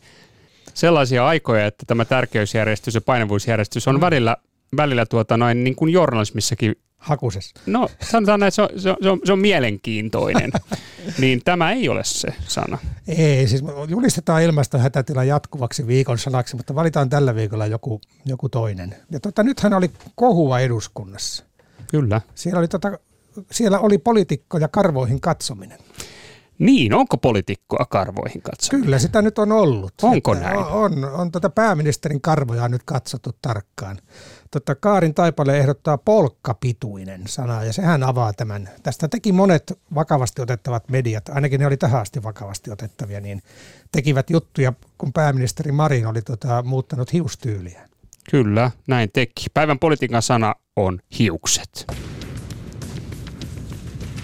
sellaisia 0.73 1.27
aikoja, 1.27 1.65
että 1.65 1.86
tämä 1.86 2.05
tärkeysjärjestys 2.05 2.95
ja 2.95 3.01
painavuusjärjestys 3.01 3.88
on 3.88 3.95
mm. 3.95 4.01
välillä, 4.01 4.38
välillä 4.77 5.05
tuota 5.05 5.38
noin 5.38 5.63
niin 5.63 5.75
kuin 5.75 5.93
journalismissakin 5.93 6.75
hakusessa. 7.06 7.60
No 7.65 7.89
sanotaan 8.12 8.39
näin, 8.39 8.48
että 8.48 8.56
se 8.56 8.62
on, 8.62 8.70
se 9.02 9.10
on, 9.10 9.20
se 9.24 9.34
on 9.34 9.39
mielenkiintoinen. 9.39 10.52
niin 11.22 11.41
tämä 11.46 11.72
ei 11.72 11.89
ole 11.89 12.04
se 12.04 12.28
sana. 12.48 12.78
Ei, 13.08 13.48
siis 13.48 13.63
julistetaan 13.88 14.44
ilmastohätätila 14.44 15.24
jatkuvaksi 15.24 15.88
viikon 15.88 16.18
sanaksi, 16.18 16.56
mutta 16.56 16.76
valitaan 16.76 17.10
tällä 17.10 17.36
viikolla 17.36 17.65
joku, 17.65 18.02
joku 18.26 18.50
toinen. 18.50 18.96
Ja 19.12 19.20
tota, 19.20 19.44
nythän 19.44 19.74
oli 19.74 19.91
kohua 20.15 20.60
eduskunnassa. 20.60 21.44
Kyllä. 21.91 22.22
Siellä 22.36 22.60
oli, 22.60 22.68
tota, 22.68 23.00
siellä 23.52 23.80
oli 23.80 23.98
poliitikkoja 23.98 24.68
karvoihin 24.68 25.22
katsominen. 25.22 25.80
Niin, 26.60 26.94
onko 26.94 27.18
poliitikkoa 27.18 27.86
karvoihin 27.89 28.41
katsominen? 28.41 28.84
Kyllä, 28.86 29.00
sitä 29.00 29.22
nyt 29.22 29.39
on 29.39 29.52
ollut. 29.52 29.94
Onko 30.04 30.34
näin? 30.34 30.58
On, 30.58 30.65
on, 30.72 31.06
on 31.06 31.32
tota 31.32 31.50
pääministerin 31.50 32.22
karvoja 32.22 32.70
nyt 32.70 32.82
katsottu 32.86 33.32
tarkkaan. 33.41 33.98
Tota, 34.52 34.76
Kaarin 34.76 35.13
Taipale 35.13 35.58
ehdottaa 35.58 35.98
polkkapituinen 35.98 37.22
sana 37.28 37.63
ja 37.63 37.74
sehän 37.74 38.04
avaa 38.04 38.34
tämän. 38.34 38.70
Tästä 38.84 39.08
teki 39.08 39.32
monet 39.32 39.80
vakavasti 39.96 40.41
otettavat 40.41 40.89
mediat, 40.89 41.30
ainakin 41.30 41.60
ne 41.60 41.68
oli 41.68 41.78
tähän 41.78 42.02
asti 42.02 42.24
vakavasti 42.24 42.72
otettavia, 42.72 43.22
niin 43.22 43.41
tekivät 43.91 44.30
juttuja, 44.30 44.74
kun 44.98 45.13
pääministeri 45.13 45.72
Marin 45.72 46.08
oli 46.08 46.22
tota, 46.22 46.63
muuttanut 46.63 47.13
hiustyyliä. 47.13 47.89
Kyllä, 48.32 48.72
näin 48.88 49.10
teki. 49.13 49.46
Päivän 49.54 49.80
politiikan 49.80 50.22
sana 50.22 50.56
on 50.76 51.00
hiukset. 51.20 51.88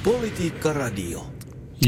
Politiikka 0.03 0.73
Radio. 0.73 1.25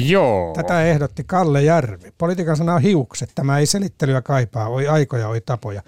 Joo. 0.01 0.53
Tätä 0.56 0.84
ehdotti 0.84 1.23
Kalle 1.23 1.63
Järvi. 1.63 2.13
Politiikan 2.17 2.58
sana 2.58 2.73
on 2.73 2.82
hiukset. 2.82 3.29
Tämä 3.36 3.60
ei 3.60 3.65
selittelyä 3.65 4.21
kaipaa. 4.21 4.67
Oi 4.67 4.88
aikoja, 4.88 5.27
oi 5.27 5.41
tapoja. 5.41 5.82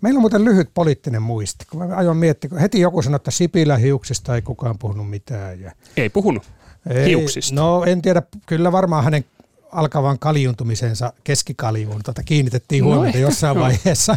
Meillä 0.00 0.18
on 0.18 0.22
muuten 0.22 0.44
lyhyt 0.44 0.70
poliittinen 0.74 1.22
muisti. 1.22 1.64
Kun 1.70 1.88
mä 1.88 1.96
aion 1.96 2.16
miettiä, 2.16 2.50
kun 2.50 2.58
heti 2.58 2.80
joku 2.80 3.02
sanoi, 3.02 3.16
että 3.16 3.30
Sipilä 3.30 3.76
hiuksista 3.76 4.34
ei 4.34 4.42
kukaan 4.42 4.78
puhunut 4.78 5.10
mitään. 5.10 5.60
Ja... 5.60 5.72
Ei 5.96 6.08
puhunut 6.08 6.42
ei, 6.90 7.08
hiuksista. 7.08 7.54
No 7.54 7.84
en 7.84 8.02
tiedä, 8.02 8.22
kyllä 8.46 8.72
varmaan 8.72 9.04
hänen 9.04 9.24
alkavan 9.72 10.18
kaljuntumisensa 10.18 11.12
keskikaljuun 11.24 12.02
tota, 12.02 12.22
kiinnitettiin 12.22 12.84
no 12.84 12.90
huomiota 12.90 13.18
no, 13.18 13.22
jossain 13.22 13.58
vaiheessa. 13.58 14.16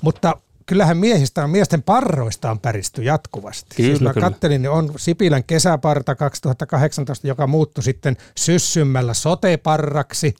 Mutta 0.00 0.36
kyllähän 0.66 0.96
miehistä, 0.96 1.46
miesten 1.46 1.82
parroista 1.82 2.50
on 2.50 2.60
päristy 2.60 3.02
jatkuvasti. 3.02 3.76
Kyllä, 3.76 3.88
siis 3.88 4.00
mä 4.00 4.12
kyllä. 4.12 4.30
kattelin, 4.30 4.62
niin 4.62 4.70
on 4.70 4.92
Sipilän 4.96 5.44
kesäparta 5.44 6.14
2018, 6.14 7.26
joka 7.26 7.46
muuttui 7.46 7.84
sitten 7.84 8.16
syssymmällä 8.38 9.14
soteparraksi. 9.14 10.34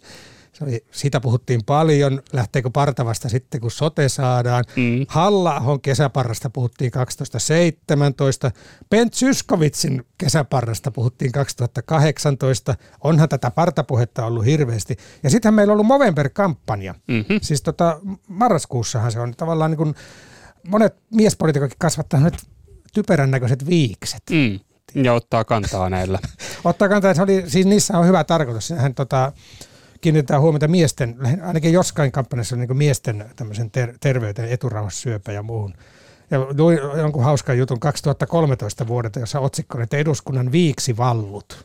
Se 0.57 0.65
oli, 0.65 0.85
siitä 0.91 1.21
puhuttiin 1.21 1.65
paljon, 1.65 2.23
lähteekö 2.33 2.71
partavasta 2.71 3.29
sitten 3.29 3.61
kun 3.61 3.71
sote 3.71 4.09
saadaan. 4.09 4.65
Mm. 4.77 5.07
halla 5.09 5.63
kesäparrasta 5.83 6.51
puhuttiin 6.51 6.91
2017, 6.91 8.51
Bent 8.91 9.15
Syskovitsin 9.15 10.07
kesäparrasta 10.19 10.91
puhuttiin 10.91 11.33
2018. 11.33 12.75
Onhan 13.05 13.29
tätä 13.29 13.51
partapuhetta 13.51 14.27
ollut 14.27 14.45
hirveästi. 14.45 14.97
Ja 15.23 15.31
sitten 15.31 15.55
meillä 15.55 15.71
on 15.71 15.75
ollut 15.75 15.87
Movember-kampanja. 15.87 16.95
Mm-hmm. 17.09 17.39
Siis 17.43 17.63
tota, 17.63 18.01
marraskuussahan 18.29 19.13
se 19.13 19.21
on 19.21 19.35
tavallaan 19.37 19.71
niin 19.71 19.79
kuin, 19.79 19.95
monet 20.69 20.95
miespolitiikokin 21.11 21.79
kasvattaa 21.79 22.21
nyt 22.21 22.35
typerän 22.95 23.31
näköiset 23.31 23.67
viikset. 23.67 24.23
Mm 24.31 24.61
Ja 24.95 25.13
ottaa 25.13 25.45
kantaa 25.45 25.91
näillä. 25.91 26.19
Ottaa 26.65 26.89
kantaa, 26.89 27.11
että 27.11 27.27
se 27.27 27.33
oli, 27.33 27.51
siis 27.51 27.67
niissä 27.67 27.99
on 27.99 28.07
hyvä 28.07 28.25
tarkoitus. 28.25 28.71
Hän 28.71 28.95
tota, 28.95 29.33
kiinnitetään 30.01 30.41
huomiota 30.41 30.69
miesten, 30.69 31.17
ainakin 31.43 31.73
jossain 31.73 32.13
kampanjassa 32.13 32.57
niin 32.57 32.77
miesten 32.77 33.25
ter- 33.73 33.95
terveyteen, 34.01 34.49
eturauhassyöpä 34.49 35.33
ja 35.33 35.43
muuhun. 35.43 35.75
Ja 36.31 36.47
luin 36.59 36.79
jonkun 36.99 37.25
hauskan 37.25 37.59
jutun 37.59 37.81
2013 37.81 38.87
vuodelta, 38.87 39.21
jossa 39.21 39.41
otsikko 39.41 39.81
että 39.81 39.97
eduskunnan 39.97 40.53
viiksi 40.53 40.97
vallut. 40.97 41.65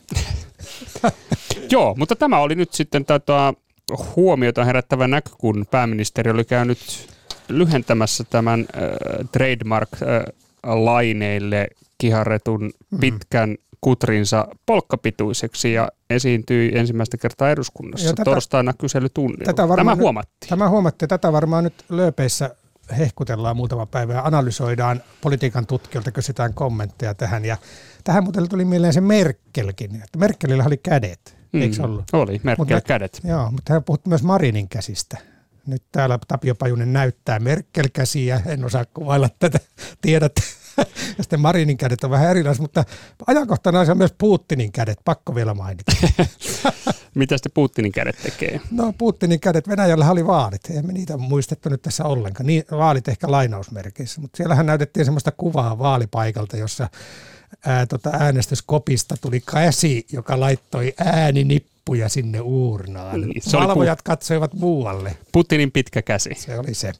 Joo, 1.72 1.96
mutta 1.98 2.16
tämä 2.16 2.40
oli 2.40 2.56
nyt 2.56 2.74
sitten 2.74 3.06
tätä 3.06 3.54
huomiota 4.16 4.66
herättävä 4.66 5.08
näkö, 5.08 5.30
kun 5.38 5.66
pääministeri 5.72 6.32
oli 6.32 6.46
käynyt 6.46 6.80
lyhentämässä 7.48 8.24
tämän 8.24 8.60
äh, 8.60 8.66
trademark-laineille 9.32 11.68
kiharretun 11.98 12.72
mm. 12.92 13.00
pitkän 13.00 13.50
mm. 13.50 13.58
Kutrinsa 13.82 14.48
polkkapituiseksi 14.66 15.74
ja 15.74 15.90
esiintyi 16.10 16.72
ensimmäistä 16.78 17.18
kertaa 17.18 17.50
eduskunnassa 17.50 18.08
tätä, 18.08 18.24
torstaina 18.24 18.74
kyselytunnilla. 18.74 19.54
Tätä 19.54 19.76
tämä 19.76 19.96
huomattiin. 19.96 20.50
Tämä 20.50 20.70
huomattiin. 20.70 21.10
Tätä 21.10 21.32
varmaan 21.32 21.64
nyt 21.64 21.86
lööpeissä 21.90 22.56
hehkutellaan 22.98 23.56
muutama 23.56 23.86
päivä 23.86 24.14
ja 24.14 24.22
analysoidaan 24.22 25.04
politiikan 25.22 25.66
tutkijoilta, 25.66 26.12
kysytään 26.12 26.54
kommentteja 26.54 27.14
tähän. 27.14 27.46
Ja 27.46 27.58
tähän 28.04 28.24
muuten 28.24 28.50
tuli 28.50 28.66
mieleen 28.66 28.94
se 28.94 29.02
Merkelkin, 29.02 29.96
että 29.96 30.20
Merkelillä 30.20 30.64
oli 30.66 30.78
kädet, 30.78 31.38
mm, 31.54 31.62
eikö 31.62 31.84
ollut? 31.84 32.06
Oli, 32.14 32.42
Merkel 32.44 32.66
mutta, 32.66 32.82
kädet. 32.82 33.22
Joo, 33.24 33.52
mutta 33.52 33.74
hän 33.74 33.84
puhuttu 33.84 34.10
myös 34.10 34.24
Marinin 34.24 34.70
käsistä. 34.70 35.18
Nyt 35.68 35.84
täällä 35.92 36.20
Tapio 36.28 36.56
Pajunen 36.56 36.94
näyttää 36.94 37.40
Merkel-käsiä, 37.40 38.42
en 38.46 38.66
osaa 38.66 38.86
kuvailla 38.86 39.30
tätä, 39.40 39.60
tiedät. 40.02 40.34
ja 41.18 41.24
sitten 41.24 41.40
Marinin 41.40 41.78
kädet 41.78 42.04
on 42.04 42.10
vähän 42.10 42.30
erilaiset, 42.30 42.62
mutta 42.62 42.84
ajankohtana 43.28 43.80
on 43.80 43.98
myös 43.98 44.14
Putinin 44.18 44.72
kädet, 44.72 45.00
pakko 45.06 45.36
vielä 45.36 45.54
mainita. 45.54 45.92
Mitä 47.16 47.38
sitten 47.38 47.52
Putinin 47.54 47.92
kädet 47.92 48.18
tekee? 48.24 48.62
No 48.72 48.94
Putinin 48.98 49.40
kädet, 49.40 49.68
Venäjällä 49.68 50.12
oli 50.12 50.28
vaalit, 50.28 50.62
emme 50.70 50.94
niitä 50.94 51.18
muistettu 51.18 51.70
nyt 51.70 51.82
tässä 51.82 52.04
ollenkaan, 52.04 52.48
niin, 52.48 52.64
vaalit 52.72 53.08
ehkä 53.08 53.32
lainausmerkeissä, 53.32 54.22
mutta 54.22 54.38
siellähän 54.38 54.66
näytettiin 54.66 55.06
semmoista 55.06 55.32
kuvaa 55.32 55.80
vaalipaikalta, 55.80 56.58
jossa 56.58 56.90
ää, 57.66 57.86
tota 57.86 58.10
äänestyskopista 58.20 59.16
tuli 59.22 59.42
käsi, 59.42 60.06
joka 60.12 60.40
laittoi 60.40 60.94
ääninippuja 61.82 62.10
sinne 62.10 62.42
uurnaan. 62.42 63.22
Niin, 63.22 63.42
Valvojat 63.54 64.00
pu- 64.00 64.04
katsoivat 64.04 64.54
muualle. 64.54 65.18
Putinin 65.32 65.72
pitkä 65.72 66.02
käsi. 66.02 66.30
Se 66.36 66.60
oli 66.60 66.74
se. 66.74 66.92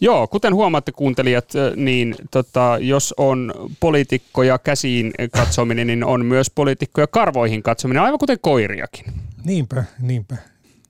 Joo, 0.00 0.26
kuten 0.26 0.54
huomaatte 0.54 0.92
kuuntelijat, 0.92 1.52
niin 1.76 2.14
tota, 2.30 2.78
jos 2.80 3.14
on 3.16 3.54
poliitikkoja 3.80 4.58
käsiin 4.58 5.12
katsominen, 5.32 5.86
niin 5.86 6.04
on 6.04 6.26
myös 6.26 6.50
poliitikkoja 6.50 7.06
karvoihin 7.06 7.62
katsominen, 7.62 8.02
aivan 8.02 8.18
kuten 8.18 8.38
koiriakin. 8.40 9.04
Niinpä, 9.44 9.84
niinpä. 10.00 10.36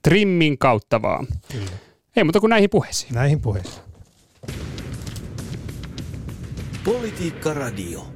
Trimmin 0.01 0.57
kautta 0.57 1.01
vaan. 1.01 1.27
Kyllä. 1.51 1.71
Ei 2.15 2.23
muuta 2.23 2.39
kuin 2.39 2.49
näihin 2.49 2.69
puheisiin. 2.69 3.13
Näihin 3.13 3.41
puheisiin. 3.41 3.83
Politiikka 6.83 7.53
Radio. 7.53 8.14